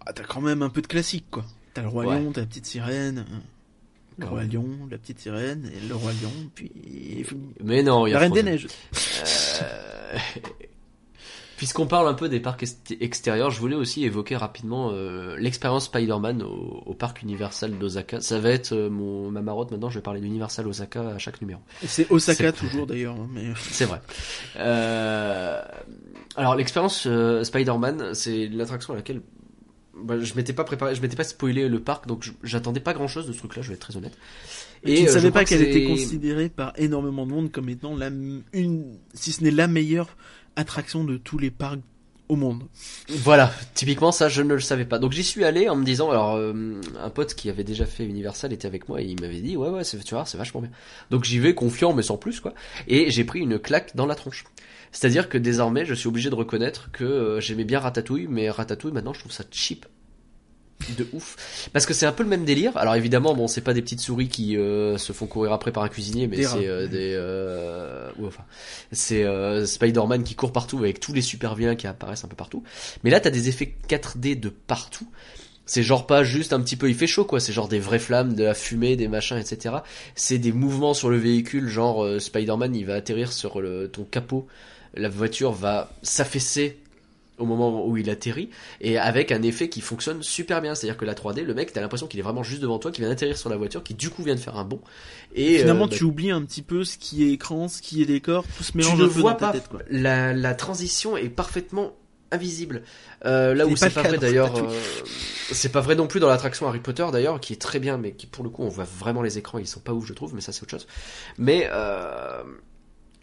[0.06, 1.45] Ah, t'as quand même un peu de classique, quoi.
[1.74, 2.20] T'as le Roi Ouais.
[2.20, 3.26] Lion, t'as la petite sirène.
[4.18, 4.43] Le Roi.
[4.43, 6.72] Lion, la petite sirène, et le Roi Lion, puis.
[7.64, 8.43] Mais non, il y a La Reine des.
[8.43, 8.68] Neiges.
[11.64, 15.86] Puisqu'on parle un peu des parcs ext- extérieurs, je voulais aussi évoquer rapidement euh, l'expérience
[15.86, 18.20] Spider-Man au, au parc Universal d'Osaka.
[18.20, 21.39] Ça va être euh, mon, ma marotte maintenant, je vais parler d'Universal Osaka à chaque
[21.39, 21.61] numéro.
[21.86, 23.45] C'est Osaka toujours d'ailleurs, hein, mais.
[23.72, 24.01] C'est vrai.
[24.57, 25.61] Euh,
[26.36, 27.07] alors l'expérience
[27.43, 29.22] Spider-Man, c'est l'attraction à laquelle
[30.03, 33.26] bah, je m'étais pas préparé, je m'étais pas spoilé le parc, donc j'attendais pas grand-chose
[33.26, 34.18] de ce truc-là, je vais être très honnête.
[34.84, 37.95] Et tu ne savais pas que qu'elle était considérée par énormément de monde comme étant
[37.95, 38.09] la,
[38.51, 40.18] une, si ce n'est la meilleure
[40.56, 41.80] attraction de tous les parcs
[42.30, 42.64] au monde.
[43.10, 44.99] Voilà, typiquement ça je ne le savais pas.
[44.99, 48.06] Donc j'y suis allé en me disant, alors euh, un pote qui avait déjà fait
[48.06, 50.62] Universal était avec moi et il m'avait dit ouais ouais c'est tu vois c'est vachement
[50.62, 50.72] bien.
[51.12, 52.54] Donc j'y vais confiant mais sans plus quoi.
[52.88, 54.45] Et j'ai pris une claque dans la tronche.
[54.91, 58.93] C'est-à-dire que désormais je suis obligé de reconnaître que euh, j'aimais bien Ratatouille, mais Ratatouille
[58.93, 59.86] maintenant je trouve ça cheap
[60.92, 61.70] de ouf.
[61.72, 62.76] Parce que c'est un peu le même délire.
[62.78, 65.84] Alors évidemment bon c'est pas des petites souris qui euh, se font courir après par
[65.84, 68.44] un cuisinier mais c'est euh, des euh, ouais, enfin
[68.92, 72.36] c'est euh, Spider-Man qui court partout avec tous les super vilains qui apparaissent un peu
[72.36, 72.64] partout.
[73.04, 75.08] Mais là t'as des effets 4D de partout.
[75.66, 77.40] C'est genre pas juste un petit peu il fait chaud quoi.
[77.40, 79.76] C'est genre des vraies flammes de la fumée des machins etc
[80.16, 84.04] c'est des mouvements sur le véhicule genre euh, Spider-Man il va atterrir sur le, ton
[84.04, 84.48] capot.
[84.96, 86.78] La voiture va s'affaisser
[87.38, 88.50] au moment où il atterrit
[88.82, 90.76] et avec un effet qui fonctionne super bien.
[90.76, 92.80] C'est à dire que la 3D le mec t'as l'impression qu'il est vraiment juste devant
[92.80, 94.82] toi qui vient d'atterrir sur la voiture qui du coup vient de faire un bond.
[95.34, 98.02] Et Finalement, euh, bah, tu oublies un petit peu ce qui est écran, ce qui
[98.02, 99.82] est décor, tout se tu mélange ne un peu vois ta pas tête, quoi.
[99.90, 101.94] la, la transition est parfaitement
[102.32, 102.84] invisible.
[103.26, 104.68] Euh, là où c'est pas vrai d'ailleurs euh,
[105.52, 108.14] c'est pas vrai non plus dans l'attraction Harry Potter d'ailleurs qui est très bien mais
[108.14, 110.34] qui pour le coup on voit vraiment les écrans ils sont pas ouf je trouve
[110.34, 110.88] mais ça c'est autre chose.
[111.38, 112.44] Mais euh,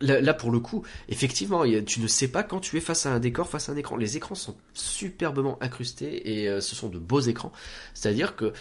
[0.02, 3.12] Là, là, pour le coup, effectivement, tu ne sais pas quand tu es face à
[3.12, 3.96] un décor, face à un écran.
[3.96, 7.52] Les écrans sont superbement incrustés et euh, ce sont de beaux écrans.
[7.92, 8.52] C'est-à-dire que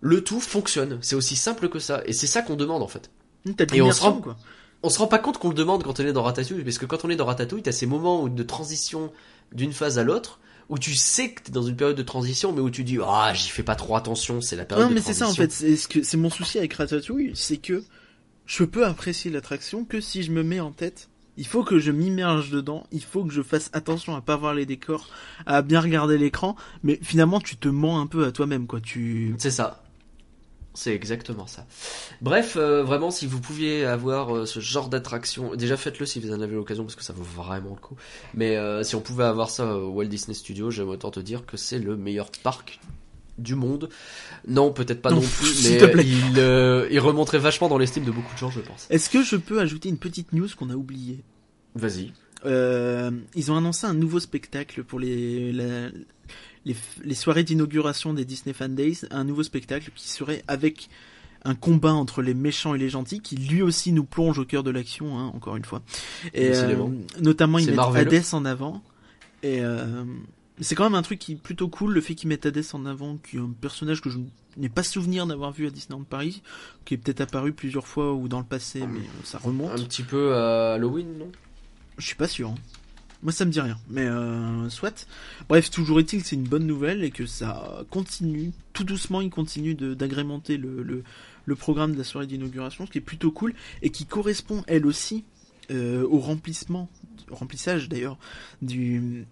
[0.00, 0.98] le tout fonctionne.
[1.02, 2.02] C'est aussi simple que ça.
[2.06, 3.10] Et c'est ça qu'on demande en fait.
[3.44, 4.36] De Et on se rend- quoi.
[4.82, 6.86] On se rend pas compte qu'on le demande quand on est dans Ratatouille, parce que
[6.86, 9.12] quand on est dans Ratatouille, t'as ces moments de transition
[9.52, 12.60] d'une phase à l'autre, où tu sais que t'es dans une période de transition, mais
[12.60, 15.02] où tu dis ah j'y fais pas trop attention, c'est la période Non, de mais
[15.02, 15.50] c'est ça, en fait.
[15.52, 17.82] C'est ce que, c'est mon souci avec Ratatouille, c'est que
[18.46, 21.08] je peux apprécier l'attraction que si je me mets en tête.
[21.36, 24.54] Il faut que je m'immerge dedans, il faut que je fasse attention à pas voir
[24.54, 25.08] les décors,
[25.46, 29.34] à bien regarder l'écran, mais finalement tu te mens un peu à toi-même quoi, tu...
[29.38, 29.84] C'est ça.
[30.74, 31.66] C'est exactement ça.
[32.20, 36.32] Bref, euh, vraiment, si vous pouviez avoir euh, ce genre d'attraction, déjà faites-le si vous
[36.32, 37.94] en avez l'occasion parce que ça vaut vraiment le coup.
[38.34, 41.46] Mais euh, si on pouvait avoir ça au Walt Disney Studios, j'aime autant te dire
[41.46, 42.80] que c'est le meilleur parc
[43.38, 43.88] du monde.
[44.46, 46.04] Non, peut-être pas Non, non, plus, mais te plaît.
[46.06, 48.86] il, euh, il remonterait vachement dans l'estime de beaucoup de gens, je pense.
[48.90, 51.20] Est-ce que je peux ajouter une petite news qu'on a oubliée?
[51.74, 52.12] Vas-y.
[52.46, 55.88] Euh, ils ont annoncé un nouveau spectacle pour les, la-
[56.66, 60.88] les, les soirées d'inauguration des Disney Fan Days, un nouveau spectacle qui serait avec
[61.46, 64.62] un combat entre les méchants et les gentils, qui lui aussi nous plonge au cœur
[64.62, 65.82] de l'action, hein, encore une fois.
[66.32, 66.76] Et euh,
[67.20, 67.78] notamment ils mettent.
[68.14, 68.82] Hades en avant.
[69.42, 70.04] Et euh,
[70.60, 72.86] c'est quand même un truc qui est plutôt cool, le fait qu'ils mettent Hades en
[72.86, 74.18] avant, qui est un personnage que je
[74.56, 76.42] n'ai pas souvenir d'avoir vu à Disneyland Paris,
[76.84, 79.72] qui est peut-être apparu plusieurs fois ou dans le passé, mais euh, ça remonte.
[79.72, 81.32] Un petit peu à Halloween, non?
[81.98, 82.50] Je suis pas sûr.
[82.50, 82.54] hein.
[83.22, 83.78] Moi, ça me dit rien.
[83.88, 85.06] Mais euh, soit.
[85.48, 89.30] Bref, toujours est-il que c'est une bonne nouvelle et que ça continue, tout doucement, il
[89.30, 91.02] continue d'agrémenter le, le,
[91.46, 94.84] le programme de la soirée d'inauguration, ce qui est plutôt cool et qui correspond, elle
[94.86, 95.24] aussi,
[95.70, 96.90] euh, au remplissement,
[97.30, 98.18] au remplissage d'ailleurs,
[98.60, 99.24] du,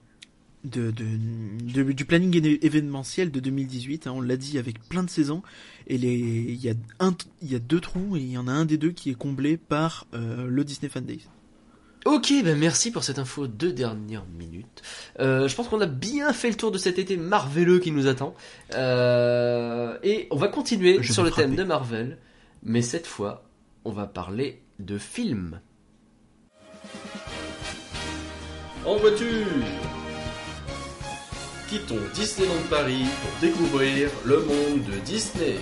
[0.65, 1.05] de, de,
[1.83, 4.07] de- du planning éne- événementiel de 2018.
[4.07, 5.43] hein, on l'a dit avec plein de saisons.
[5.89, 8.53] Et les, il y a un, y a deux trous et il y en a
[8.53, 11.27] un des deux qui est comblé par euh, le Disney Fan Days.
[12.05, 14.83] Ok, ben merci pour cette info de dernière minute.
[15.21, 18.09] Euh, je pense qu'on a bien fait le tour de cet été marveleux qui nous
[18.09, 18.35] attend.
[18.75, 22.19] Euh, et on va continuer Je sur le thème de Marvel,
[22.65, 23.45] mais cette fois,
[23.85, 25.61] on va parler de films.
[28.85, 29.47] En voiture
[31.73, 35.57] Quittons Disneyland Paris pour découvrir le monde de Disney.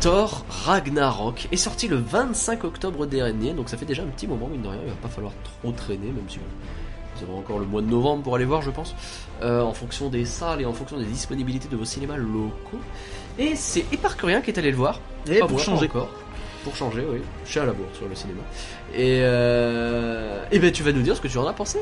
[0.00, 4.48] Thor Ragnarok est sorti le 25 octobre dernier, donc ça fait déjà un petit moment,
[4.48, 6.40] mine de rien, il va pas falloir trop traîner, même si
[7.24, 8.94] vous avez encore le mois de novembre pour aller voir, je pense,
[9.42, 12.80] euh, en fonction des salles et en fonction des disponibilités de vos cinémas locaux.
[13.38, 15.00] Et c'est Éparcurien qui est allé le voir.
[15.30, 15.88] Et Pas pour moi, changer.
[15.88, 16.10] pas encore.
[16.64, 17.20] Pour changer, oui.
[17.44, 18.40] Je suis à la bourre sur le cinéma.
[18.94, 20.42] Et, euh...
[20.50, 21.78] et ben tu vas nous dire ce que tu en as pensé.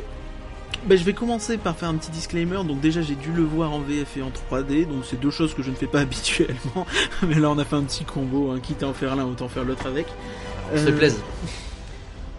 [0.84, 2.62] Ben, je vais commencer par faire un petit disclaimer.
[2.64, 4.86] Donc déjà, j'ai dû le voir en VF et en 3D.
[4.86, 6.86] Donc c'est deux choses que je ne fais pas habituellement.
[7.26, 8.50] Mais là, on a fait un petit combo.
[8.50, 8.60] Hein.
[8.62, 10.06] Quitte à en faire l'un, autant faire l'autre avec.
[10.74, 11.20] Ça fait Euh, plaisir.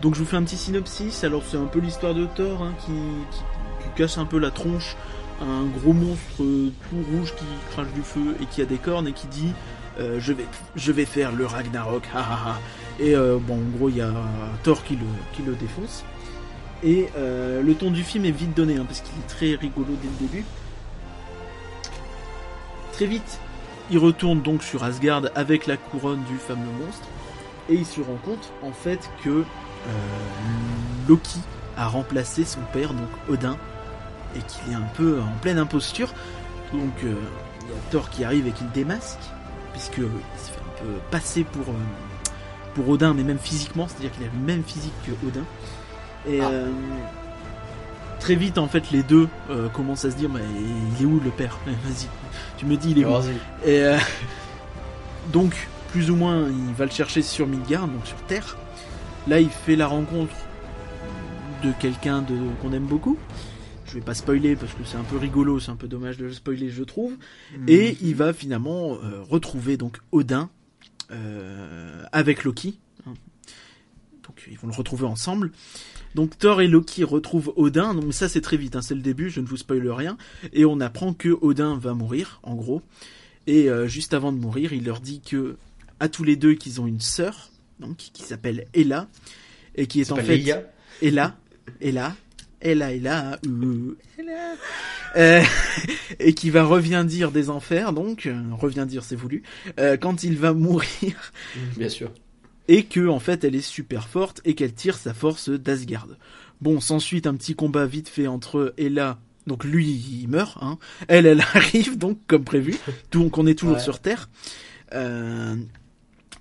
[0.01, 1.23] Donc je vous fais un petit synopsis.
[1.23, 3.39] Alors c'est un peu l'histoire de Thor hein, qui, qui,
[3.83, 4.95] qui casse un peu la tronche
[5.41, 9.07] un gros monstre euh, tout rouge qui crache du feu et qui a des cornes
[9.07, 9.53] et qui dit
[9.99, 12.03] euh, je vais faire le Ragnarok.
[12.99, 14.11] Et euh, bon en gros il y a
[14.63, 16.03] Thor qui le qui défonce.
[16.83, 20.07] Et le ton du film est vite donné hein, parce qu'il est très rigolo dès
[20.07, 20.45] le début.
[22.93, 23.39] Très vite,
[23.91, 27.07] il retourne donc sur Asgard avec la couronne du fameux monstre
[27.69, 29.43] et il se rend compte en fait que
[31.07, 31.39] Loki
[31.78, 33.55] a remplacé son père, donc Odin,
[34.36, 36.13] et qu'il est un peu en pleine imposture.
[36.73, 37.15] Donc euh,
[37.61, 39.19] il y a Thor qui arrive et qui le démasque,
[39.73, 41.78] puisque euh, il se fait un peu passer pour, euh,
[42.75, 45.43] pour Odin, mais même physiquement, c'est-à-dire qu'il a le même physique que Odin.
[46.28, 46.49] Et Ah.
[46.49, 46.71] euh,
[48.19, 50.41] très vite, en fait, les deux euh, commencent à se dire, mais
[50.97, 51.57] il est où le père?
[51.65, 52.07] Vas-y,
[52.57, 53.13] tu me dis, il est où?
[53.63, 53.97] Et euh,
[55.32, 58.57] donc, plus ou moins, il va le chercher sur Midgard, donc sur Terre.
[59.28, 60.34] Là, il fait la rencontre
[61.61, 63.17] de quelqu'un de qu'on aime beaucoup.
[63.86, 66.25] Je vais pas spoiler parce que c'est un peu rigolo, c'est un peu dommage de
[66.25, 67.13] le spoiler, je trouve.
[67.67, 70.49] Et il va finalement euh, retrouver donc Odin
[71.11, 72.80] euh, avec Loki.
[73.05, 75.51] Donc ils vont le retrouver ensemble.
[76.15, 77.95] Donc Thor et Loki retrouvent Odin.
[77.95, 80.17] Donc ça c'est très vite, hein, c'est le début, je ne vous spoile rien.
[80.53, 82.82] Et on apprend que Odin va mourir, en gros.
[83.45, 85.57] Et euh, juste avant de mourir, il leur dit que
[85.99, 87.49] à tous les deux qu'ils ont une sœur,
[87.80, 89.07] donc qui s'appelle Ella,
[89.75, 90.63] et qui est en fait Leia.
[91.01, 91.38] Ella,
[91.82, 92.15] Ella,
[92.61, 94.55] Ella, Ella, euh, Ella,
[95.15, 95.41] Euh,
[96.19, 99.43] et qui va revient dire des enfers, donc euh, revient dire c'est voulu,
[99.80, 101.32] euh, quand il va mourir,
[101.78, 102.11] Bien sûr.
[102.67, 106.07] et que en fait elle est super forte et qu'elle tire sa force d'Asgard.
[106.59, 110.80] Bon, s'ensuit un petit combat vite fait entre Ella, donc lui il meurt, hein.
[111.07, 112.75] elle elle arrive donc comme prévu,
[113.11, 113.82] donc on est toujours Ouais.
[113.82, 114.30] sur Terre.
[114.93, 115.55] Euh,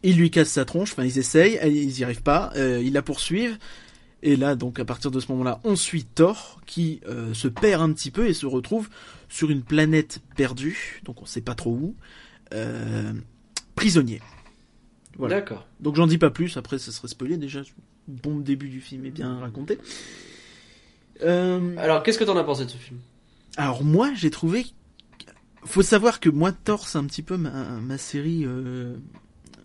[0.07, 3.03] ils lui cassent sa tronche, enfin ils essayent, ils y arrivent pas, euh, ils la
[3.03, 3.59] poursuivent.
[4.23, 7.83] Et là, donc, à partir de ce moment-là, on suit Thor, qui euh, se perd
[7.83, 8.89] un petit peu et se retrouve
[9.29, 11.97] sur une planète perdue, donc on sait pas trop où,
[12.55, 13.13] euh,
[13.75, 14.21] prisonnier.
[15.19, 15.37] Voilà.
[15.37, 15.67] D'accord.
[15.81, 17.63] Donc j'en dis pas plus, après ça serait spoilé déjà.
[18.07, 19.79] Bon début du film est bien raconté.
[21.23, 23.01] Euh, Alors, qu'est-ce que t'en as pensé de ce film?
[23.57, 24.67] Alors moi j'ai trouvé...
[25.65, 27.51] Faut savoir que moi Thor c'est un petit peu ma,
[27.81, 28.45] ma série...
[28.45, 28.97] euh,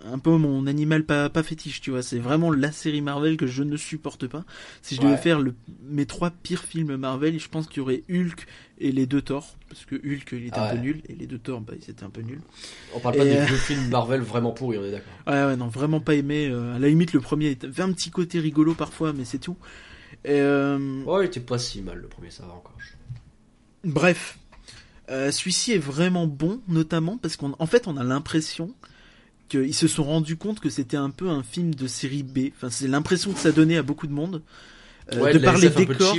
[0.05, 2.01] un peu mon animal pas, pas fétiche, tu vois.
[2.03, 4.45] C'est vraiment la série Marvel que je ne supporte pas.
[4.81, 8.03] Si je devais faire le, mes trois pires films Marvel, je pense qu'il y aurait
[8.09, 8.45] Hulk
[8.79, 9.57] et les deux Thor.
[9.69, 11.89] Parce que Hulk il était Ah un peu nul et les deux Thor bah, ils
[11.89, 12.41] étaient un peu nuls.
[12.93, 15.13] On parle pas des euh, vieux films Marvel vraiment pourris, on est d'accord.
[15.27, 16.47] Ouais, ouais, non, vraiment pas aimé.
[16.49, 19.57] euh, à la limite, le premier avait un petit côté rigolo parfois, mais c'est tout.
[20.25, 22.75] Et, euh, Ouais, il était pas si mal le premier, ça va encore.
[23.83, 24.37] Bref,
[25.09, 28.73] Euh, celui-ci est vraiment bon, notamment parce qu'en en fait, on a l'impression
[29.51, 32.49] qu'ils se sont rendus compte que c'était un peu un film de série B.
[32.55, 34.41] Enfin, c'est l'impression que ça donnait à beaucoup de monde.
[35.13, 36.15] Euh, ouais, de par les décors,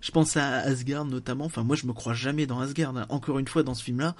[0.00, 1.44] je pense à Asgard notamment.
[1.46, 2.96] Enfin, moi, je me crois jamais dans Asgard.
[2.96, 3.06] hein.
[3.08, 4.14] Encore une fois, dans ce film-là,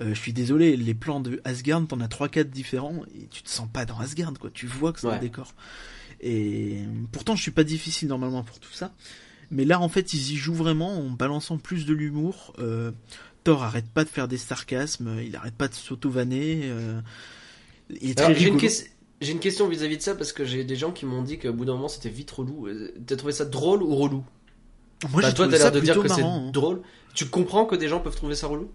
[0.00, 3.42] euh, je suis désolé, les plans de Asgard, t'en as trois, quatre différents et tu
[3.42, 4.50] te sens pas dans Asgard, quoi.
[4.52, 5.54] Tu vois que c'est un décor.
[6.20, 6.78] Et
[7.12, 8.94] pourtant, je suis pas difficile normalement pour tout ça.
[9.50, 12.54] Mais là, en fait, ils y jouent vraiment en balançant plus de l'humour.
[12.58, 12.92] Euh,
[13.44, 16.60] Thor arrête pas de faire des sarcasmes, il arrête pas de s'auto-vanner.
[16.64, 17.00] euh,
[17.90, 18.58] il est très Alors, j'ai, une
[19.20, 21.64] j'ai question vis-à-vis de ça parce que j'ai des gens qui m'ont dit qu'au bout
[21.64, 22.66] d'un moment c'était vite relou.
[22.66, 24.24] Euh, T'as trouvé ça drôle ou relou?
[25.10, 26.14] Moi, Bah, j'ai Toi, trouvé t'as ça l'air de dire que marrant.
[26.14, 26.50] c'est hein.
[26.52, 26.80] drôle.
[27.14, 28.70] Tu comprends que des gens peuvent trouver ça relou?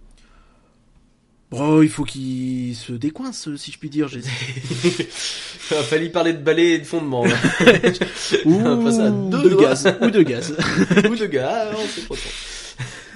[1.52, 4.08] Bon, il faut qu'il se décoince, si je puis dire.
[4.08, 4.22] J'ai-
[5.72, 7.26] Il a fallu parler de balai et de fondement.
[7.26, 7.36] là.
[8.46, 9.88] Ou passer à deux de gaz.
[10.02, 10.52] Ou de gaz.
[11.10, 12.30] Ou de ah, on sait pas trop.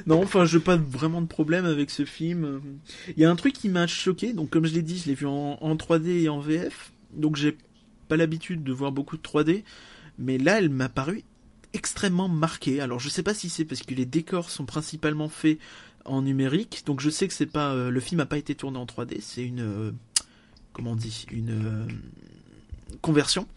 [0.06, 2.62] Non, enfin, je n'ai pas vraiment de problème avec ce film.
[3.16, 4.34] Il y a un truc qui m'a choqué.
[4.34, 6.92] Donc, comme je l'ai dit, je l'ai vu en, en 3D et en VF.
[7.14, 7.58] Donc, j'ai
[8.08, 9.64] pas l'habitude de voir beaucoup de 3D.
[10.18, 11.24] Mais là, elle m'a paru
[11.74, 12.82] extrêmement marquée.
[12.82, 15.58] Alors, je sais pas si c'est parce que les décors sont principalement faits
[16.06, 16.84] en numérique.
[16.86, 19.18] Donc, je sais que c'est pas euh, le film a pas été tourné en 3D.
[19.22, 19.92] C'est une euh,
[20.74, 21.88] comment on dit une euh,
[23.02, 23.48] conversion.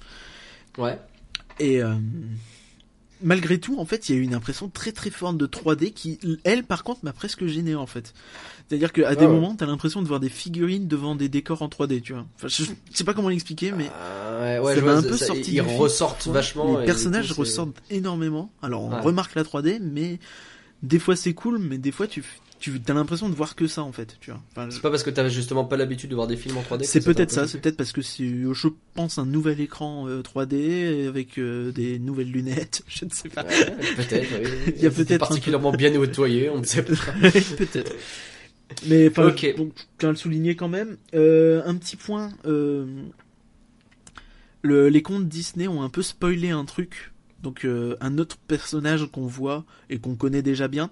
[0.79, 0.99] Ouais.
[1.59, 1.81] Et
[3.23, 5.93] malgré tout, en fait, il y a eu une impression très très forte de 3D
[5.93, 8.13] qui, elle, par contre, m'a presque gêné en fait.
[8.69, 9.33] C'est-à-dire qu'à des ouais.
[9.33, 12.27] moments, t'as l'impression de voir des figurines devant des décors en 3D, tu vois.
[12.37, 15.17] Enfin, je, je sais pas comment l'expliquer, mais Ah, ouais, ouais, ça m'a un peu
[15.17, 15.79] ça- sorti Ils du film.
[15.81, 16.79] ressortent vachement.
[16.81, 18.51] les personnages coup, ressortent énormément.
[18.63, 20.19] Alors, on remarque la 3D, mais
[20.83, 22.23] des fois c'est cool, mais des fois tu
[22.59, 24.41] tu as l'impression de voir que ça en fait, tu vois.
[24.53, 26.81] Enfin, C'est pas parce que t'avais justement pas l'habitude de voir des films en 3D.
[26.81, 30.09] que c'est peut-être peu ça, c'est peut-être parce que c'est, je pense, un nouvel écran
[30.09, 33.45] euh, 3D avec euh, des nouvelles lunettes, je ne sais pas.
[33.45, 34.29] Ouais, peut-être.
[34.43, 34.73] oui.
[34.77, 36.95] Il y a peut-être particulièrement bien nettoyé, on ne sait pas.
[37.21, 37.93] peut-être.
[38.87, 39.55] Mais enfin, Ok.
[39.57, 40.97] bon, je tiens à le souligner quand même.
[41.15, 42.85] Euh, un petit point, euh,
[44.63, 47.13] le, les contes Disney ont un peu spoilé un truc.
[47.43, 50.91] Donc euh, un autre personnage qu'on voit et qu'on connaît déjà bien.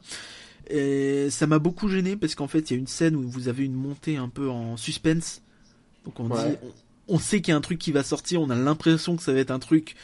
[0.70, 3.48] Et ça m'a beaucoup gêné parce qu'en fait il y a une scène où vous
[3.48, 5.42] avez une montée un peu en suspense.
[6.04, 6.50] Donc on Ouais.
[6.50, 6.56] dit,
[7.08, 9.22] on, on sait qu'il y a un truc qui va sortir, on a l'impression que
[9.22, 9.94] ça va être un truc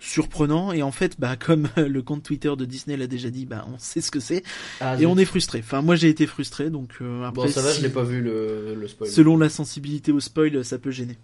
[0.00, 3.66] surprenant et en fait bah comme le compte Twitter de Disney l'a déjà dit bah
[3.72, 4.42] on sait ce que c'est
[4.80, 5.60] Ah, et on est frustré.
[5.60, 8.02] Enfin moi j'ai été frustré donc euh, après Bon, ça va, si- je l'ai pas
[8.04, 9.10] vu le, le spoil.
[9.10, 11.16] selon la sensibilité au spoil ça peut gêner.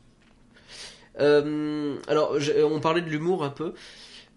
[1.20, 2.36] Euh, alors,
[2.70, 3.74] on parlait de l'humour un peu.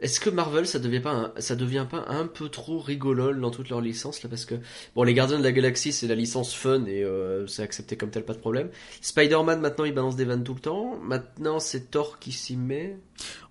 [0.03, 3.51] Est-ce que Marvel, ça devient pas, un, ça devient pas un peu trop rigolol dans
[3.51, 4.55] toutes leurs licences là Parce que
[4.95, 8.09] bon, les Gardiens de la Galaxie, c'est la licence fun et euh, c'est accepté comme
[8.09, 8.67] tel, pas de problème.
[8.99, 10.99] Spider-Man, maintenant, il balance des vannes tout le temps.
[11.01, 12.97] Maintenant, c'est Thor qui s'y met.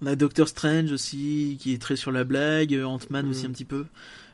[0.03, 3.51] On a Doctor Strange aussi qui est très sur la blague, euh, Ant-Man aussi Mm.
[3.51, 3.87] un petit peu.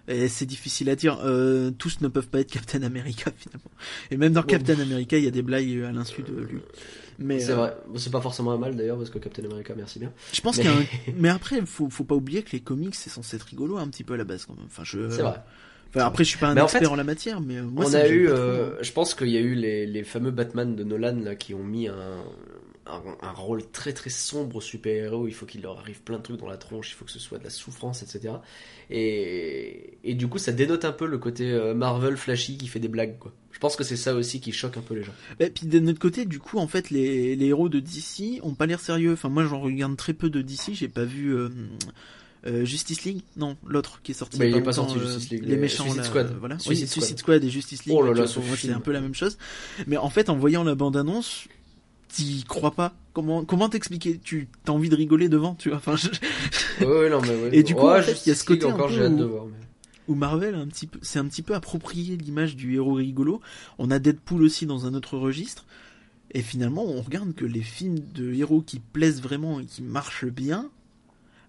[0.08, 1.20] Et c'est difficile à dire.
[1.22, 3.70] Euh, tous ne peuvent pas être Captain America finalement.
[4.10, 4.42] Et même dans.
[4.42, 6.60] Captain America, il y a des blagues à l'insu de lui.
[7.18, 7.76] Mais C'est euh, vrai.
[7.96, 10.12] C'est pas forcément un mal d'ailleurs parce que Captain America, merci bien.
[10.32, 10.84] je pense Mais- qu'il y a un...
[11.16, 14.04] Mais après, faut, faut pas oublier que les comics c'est censé être rigolo un petit
[14.04, 14.66] peu à la base quand même.
[14.66, 15.10] Enfin, je...
[15.10, 15.42] C'est vrai.
[15.90, 17.62] Enfin, après, je suis pas un Mais en expert fait, en la matière, mais euh,
[17.62, 18.78] moi on a eu, euh, hein.
[18.82, 21.64] je pense qu'il y a eu les, les fameux Batman de Nolan là qui ont
[21.64, 22.24] mis un,
[22.90, 25.26] un, un rôle très très sombre super-héros.
[25.28, 27.18] Il faut qu'il leur arrive plein de trucs dans la tronche, il faut que ce
[27.18, 28.34] soit de la souffrance, etc.
[28.90, 32.80] Et, et du coup, ça dénote un peu le côté euh, Marvel flashy qui fait
[32.80, 33.32] des blagues, quoi.
[33.52, 35.12] Je pense que c'est ça aussi qui choque un peu les gens.
[35.40, 38.54] Et puis de notre côté, du coup, en fait, les, les héros de DC ont
[38.54, 39.12] pas l'air sérieux.
[39.14, 40.74] Enfin, moi, j'en regarde très peu de DC.
[40.74, 41.48] J'ai pas vu euh,
[42.46, 43.22] euh, Justice League.
[43.36, 44.38] Non, l'autre qui est sorti.
[44.38, 45.82] Bah, il est pas sorti, euh, Justice League, les les- méchants.
[45.82, 46.26] Suicide là, Squad.
[46.30, 46.58] euh, voilà.
[46.60, 47.02] Suicide oui, Squad.
[47.02, 47.96] Suicide Squad et Justice League.
[47.98, 49.38] Oh là là, c'est un peu la même chose.
[49.88, 51.48] Mais en fait, en voyant la bande-annonce,
[52.08, 52.94] t'y crois pas.
[53.12, 55.78] Comment comment t'expliquer Tu t'as envie de rigoler devant, tu vois.
[55.78, 56.08] Enfin, je-
[56.84, 57.50] Ouais, non, mais ouais.
[57.52, 59.24] Et du coup, Ouais, en fait, il y a ce côté encore, j'ai hâte de
[59.24, 59.46] voir.
[59.46, 59.52] mais-
[60.06, 63.40] où Marvel a un petit peu, c'est un petit peu approprié l'image du héros rigolo.
[63.78, 65.66] On a Deadpool aussi dans un autre registre.
[66.32, 70.26] Et finalement, on regarde que les films de héros qui plaisent vraiment et qui marchent
[70.26, 70.70] bien.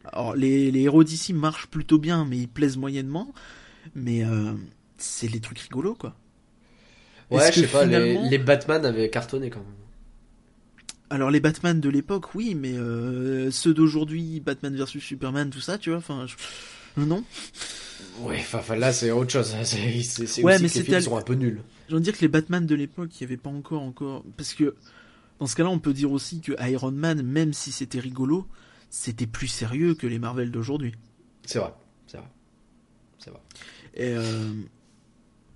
[0.05, 3.33] Alors, les, les héros d'ici marchent plutôt bien, mais ils plaisent moyennement.
[3.95, 4.53] Mais euh,
[4.97, 6.15] c'est les trucs rigolos, quoi.
[7.31, 9.67] Ouais, je sais pas, les, les Batman avaient cartonné quand même.
[11.09, 15.77] Alors, les Batman de l'époque, oui, mais euh, ceux d'aujourd'hui, Batman versus Superman, tout ça,
[15.77, 17.23] tu vois, enfin, je- non.
[18.19, 19.55] Ouais, enfin, là, c'est autre chose.
[19.63, 21.61] C'est c'est- c'est Ouais, aussi mais que les sont un peu nuls.
[21.89, 24.23] Je veux dire que les Batman de l'époque, il n'y avait pas encore, encore.
[24.37, 24.75] Parce que
[25.39, 28.45] dans ce cas-là, on peut dire aussi que Iron Man, même si c'était rigolo,
[28.91, 30.93] c'était plus sérieux que les Marvel d'aujourd'hui.
[31.45, 31.73] C'est vrai,
[32.05, 32.27] c'est vrai.
[33.17, 33.39] C'est vrai.
[33.95, 34.51] Et euh,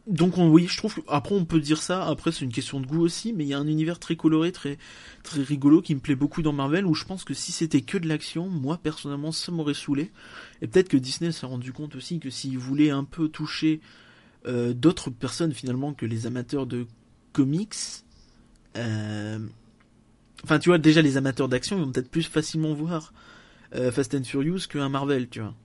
[0.06, 0.96] Donc on, oui, je trouve.
[1.08, 2.06] Après, on peut dire ça.
[2.06, 4.52] Après, c'est une question de goût aussi, mais il y a un univers très coloré,
[4.52, 4.78] très
[5.24, 6.86] très rigolo qui me plaît beaucoup dans Marvel.
[6.86, 10.12] Où je pense que si c'était que de l'action, moi personnellement, ça m'aurait saoulé.
[10.62, 13.80] Et peut-être que Disney s'est rendu compte aussi que s'il voulait un peu toucher
[14.46, 16.86] euh, d'autres personnes finalement que les amateurs de
[17.32, 17.76] comics.
[18.78, 19.40] euh,
[20.44, 23.14] Enfin, tu vois, déjà les amateurs d'action, ils vont peut-être plus facilement voir
[23.76, 25.56] euh, Fast and Furious qu'un Marvel, tu vois.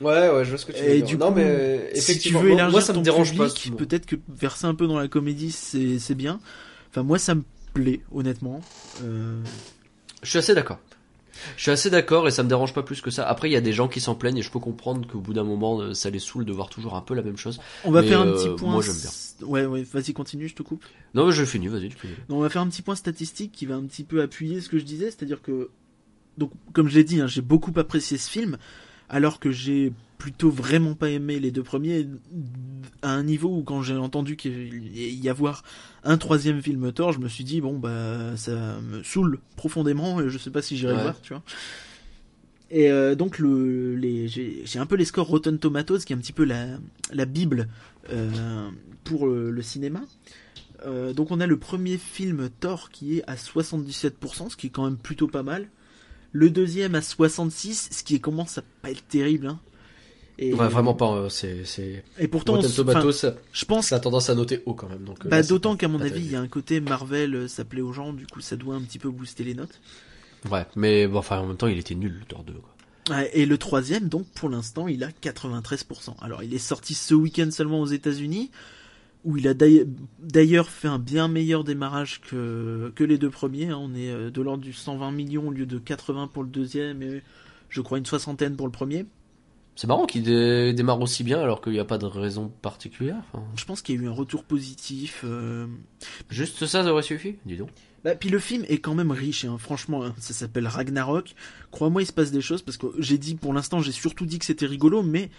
[0.00, 1.06] Ouais, ouais, je vois ce que tu veux Et dire.
[1.06, 3.36] du non, coup, mais euh, Si tu effectivement, veux moi- élargir moi, ça me dérange
[3.36, 3.46] pas.
[3.48, 3.76] public, mot.
[3.76, 6.40] peut-être que verser un peu dans la comédie, c'est c'est bien.
[6.90, 7.42] Enfin, moi, ça me
[7.74, 8.60] plaît, honnêtement.
[9.04, 9.40] Euh,
[10.22, 10.78] Je suis assez d'accord.
[11.56, 13.28] Je suis assez d'accord et ça me dérange pas plus que ça.
[13.28, 15.32] Après, il y a des gens qui s'en plaignent et je peux comprendre qu'au bout
[15.34, 17.60] d'un moment, euh, ça les saoule de voir toujours un peu la même chose.
[17.84, 18.70] On va Mais, faire un euh, petit point.
[18.72, 19.46] moi, j'aime bien.
[19.48, 20.84] Ouais, ouais, vas-y, continue, je te coupe.
[21.12, 22.08] Non, mais je finis, vas-y, tu peux.
[22.28, 24.68] Non, on va faire un petit point statistique qui va un petit peu appuyer ce
[24.68, 25.70] que je disais, c'est-à-dire que,
[26.38, 28.56] donc, comme je l'ai dit, hein, j'ai beaucoup apprécié ce film,
[29.08, 32.06] alors que j'ai plutôt vraiment pas aimé les deux premiers,
[33.02, 35.62] à un niveau où quand j'ai entendu qu'il y avoir
[36.02, 40.30] un troisième film Thor, je me suis dit bon bah ça me saoule profondément et
[40.30, 41.02] je sais pas si j'irai Ouais.
[41.02, 41.42] voir, tu vois.
[42.70, 46.16] Et euh, donc le, les, j'ai j'ai un peu les scores Rotten Tomatoes, qui est
[46.16, 46.66] un petit peu la,
[47.12, 47.68] la bible
[48.10, 48.70] euh,
[49.04, 50.00] pour le, le cinéma.
[50.86, 54.70] Euh, donc on a le premier film Thor qui est à 77%, ce qui est
[54.70, 55.68] quand même plutôt pas mal.
[56.34, 59.46] Le deuxième à 66, ce qui commence à pas être terrible.
[59.46, 59.60] Hein.
[60.36, 64.34] Et, Ouais, vraiment pas, euh, c'est, Et pourtant, ça, je pense ça a tendance à
[64.34, 65.04] noter haut quand même.
[65.04, 67.64] Donc, euh, bah, d'autant qu'à mon avis, il y a un côté Marvel, euh, ça
[67.64, 69.80] plaît aux gens, du coup ça doit un petit peu booster les notes.
[70.50, 73.16] Ouais, mais bon, enfin, en même temps, il était nul, le Thor 2, quoi.
[73.16, 76.16] Ouais, Et le troisième, donc pour l'instant, il a 93%.
[76.20, 78.50] Alors il est sorti ce week-end seulement aux États-Unis,
[79.24, 83.68] où il a d'ailleurs- fait un bien meilleur démarrage que, que les deux premiers.
[83.70, 83.78] hein.
[83.80, 87.02] On est euh, de l'ordre du 120 millions au lieu de 80 pour le deuxième
[87.02, 87.22] et
[87.70, 89.06] je crois une soixantaine pour le premier.
[89.76, 93.16] C'est marrant qu'il dé- démarre aussi bien alors qu'il n'y a pas de raison particulière.
[93.32, 95.22] Enfin, Je pense qu'il y a eu un retour positif.
[95.24, 95.66] euh,
[96.30, 97.70] juste ça, ça aurait suffi, dis donc.
[98.04, 99.56] Bah, puis le film est quand même riche, hein.
[99.58, 100.14] franchement, hein.
[100.18, 101.34] ça s'appelle Ragnarok.
[101.70, 104.38] Crois-moi, il se passe des choses parce que j'ai dit, pour l'instant, j'ai surtout dit
[104.38, 105.30] que c'était rigolo, mais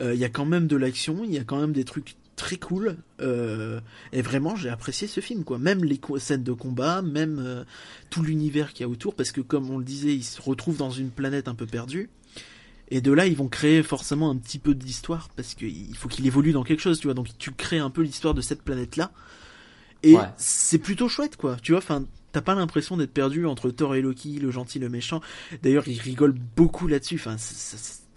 [0.00, 2.14] euh, il y a quand même de l'action, il y a quand même des trucs
[2.36, 2.96] très cool.
[3.20, 3.80] euh,
[4.12, 5.58] et vraiment, j'ai apprécié ce film, quoi.
[5.58, 7.64] Même les scènes de combat, même euh,
[8.10, 10.78] tout l'univers qu'il y a autour, parce que comme on le disait, ils se retrouvent
[10.78, 12.08] dans une planète un peu perdue.
[12.92, 16.26] Et de là, ils vont créer forcément un petit peu d'histoire parce qu'il faut qu'il
[16.26, 17.14] évolue dans quelque chose, tu vois.
[17.14, 19.12] Donc tu crées un peu l'histoire de cette planète-là.
[20.02, 20.24] Et Ouais.
[20.38, 21.56] c'est plutôt chouette, quoi.
[21.62, 24.88] Tu vois, enfin, t'as pas l'impression d'être perdu entre Thor et Loki, le gentil, le
[24.88, 25.20] méchant.
[25.62, 27.14] D'ailleurs, ils rigolent beaucoup là-dessus.
[27.16, 27.36] Enfin,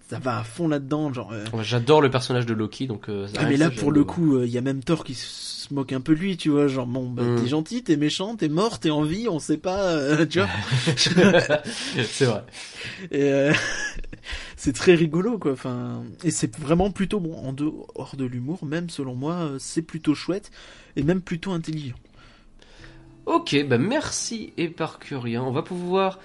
[0.08, 1.32] ça, va à fond là-dedans, genre.
[1.32, 3.08] euh, J'adore le personnage de Loki, donc.
[3.08, 5.72] euh, Ah, mais là, ça, pour le coup, il y a même Thor qui se
[5.72, 6.66] moque un peu de lui, tu vois.
[6.68, 7.36] Genre, bon, bah, Mm.
[7.40, 10.48] t'es gentil, t'es méchant, t'es mort, t'es en vie, on sait pas, euh, tu vois.
[10.96, 12.44] c'est vrai.
[13.10, 13.52] Et euh,
[14.56, 15.52] c'est très rigolo, quoi.
[15.52, 19.82] Enfin, et c'est vraiment plutôt bon en dehors de l'humour, même selon moi, euh, c'est
[19.82, 20.50] plutôt chouette
[20.96, 21.96] et même plutôt intelligent.
[23.26, 25.42] Ok, bah merci Éparcurien.
[25.42, 26.18] On va pouvoir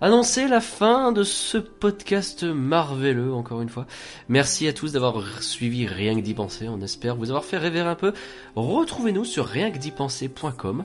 [0.00, 3.86] annoncer la fin de ce podcast marveleux, encore une fois.
[4.28, 6.68] Merci à tous d'avoir suivi Rien que d'y penser.
[6.68, 8.12] On espère vous avoir fait rêver un peu.
[8.54, 10.84] Retrouvez-nous sur rienquedipenser.com.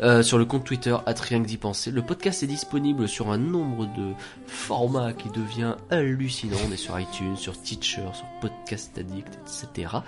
[0.00, 1.58] Euh, sur le compte Twitter at rien que d'y.
[1.92, 4.12] Le podcast est disponible sur un nombre de
[4.46, 6.56] formats qui devient hallucinant.
[6.68, 9.98] On est sur iTunes, sur Teacher, sur Podcast Addict, etc.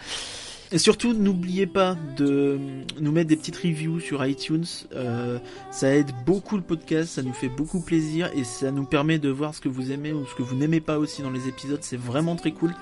[0.73, 2.59] Et surtout, n'oubliez pas de
[3.01, 4.65] nous mettre des petites reviews sur iTunes.
[4.95, 5.39] Euh,
[5.71, 9.29] ça aide beaucoup le podcast, ça nous fait beaucoup plaisir et ça nous permet de
[9.29, 11.79] voir ce que vous aimez ou ce que vous n'aimez pas aussi dans les épisodes.
[11.83, 12.75] C'est vraiment très cool.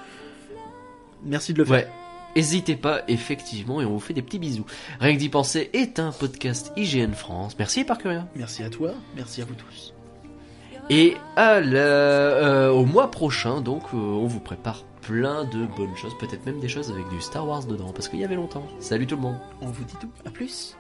[1.25, 1.75] Merci de le faire.
[1.75, 1.89] Ouais.
[2.37, 4.67] N'hésitez pas, effectivement, et on vous fait des petits bisous.
[4.99, 7.55] Rien que d'y penser est un podcast IGN France.
[7.59, 8.29] Merci Éparcurien.
[8.35, 9.95] Merci à toi, merci à vous tous.
[10.91, 15.97] Et à la, euh, au mois prochain, donc, euh, on vous prépare plein de bonnes
[15.97, 18.67] choses, peut-être même des choses avec du Star Wars dedans, parce qu'il y avait longtemps.
[18.81, 19.37] Salut tout le monde.
[19.61, 20.09] On vous dit tout.
[20.25, 20.77] À plus.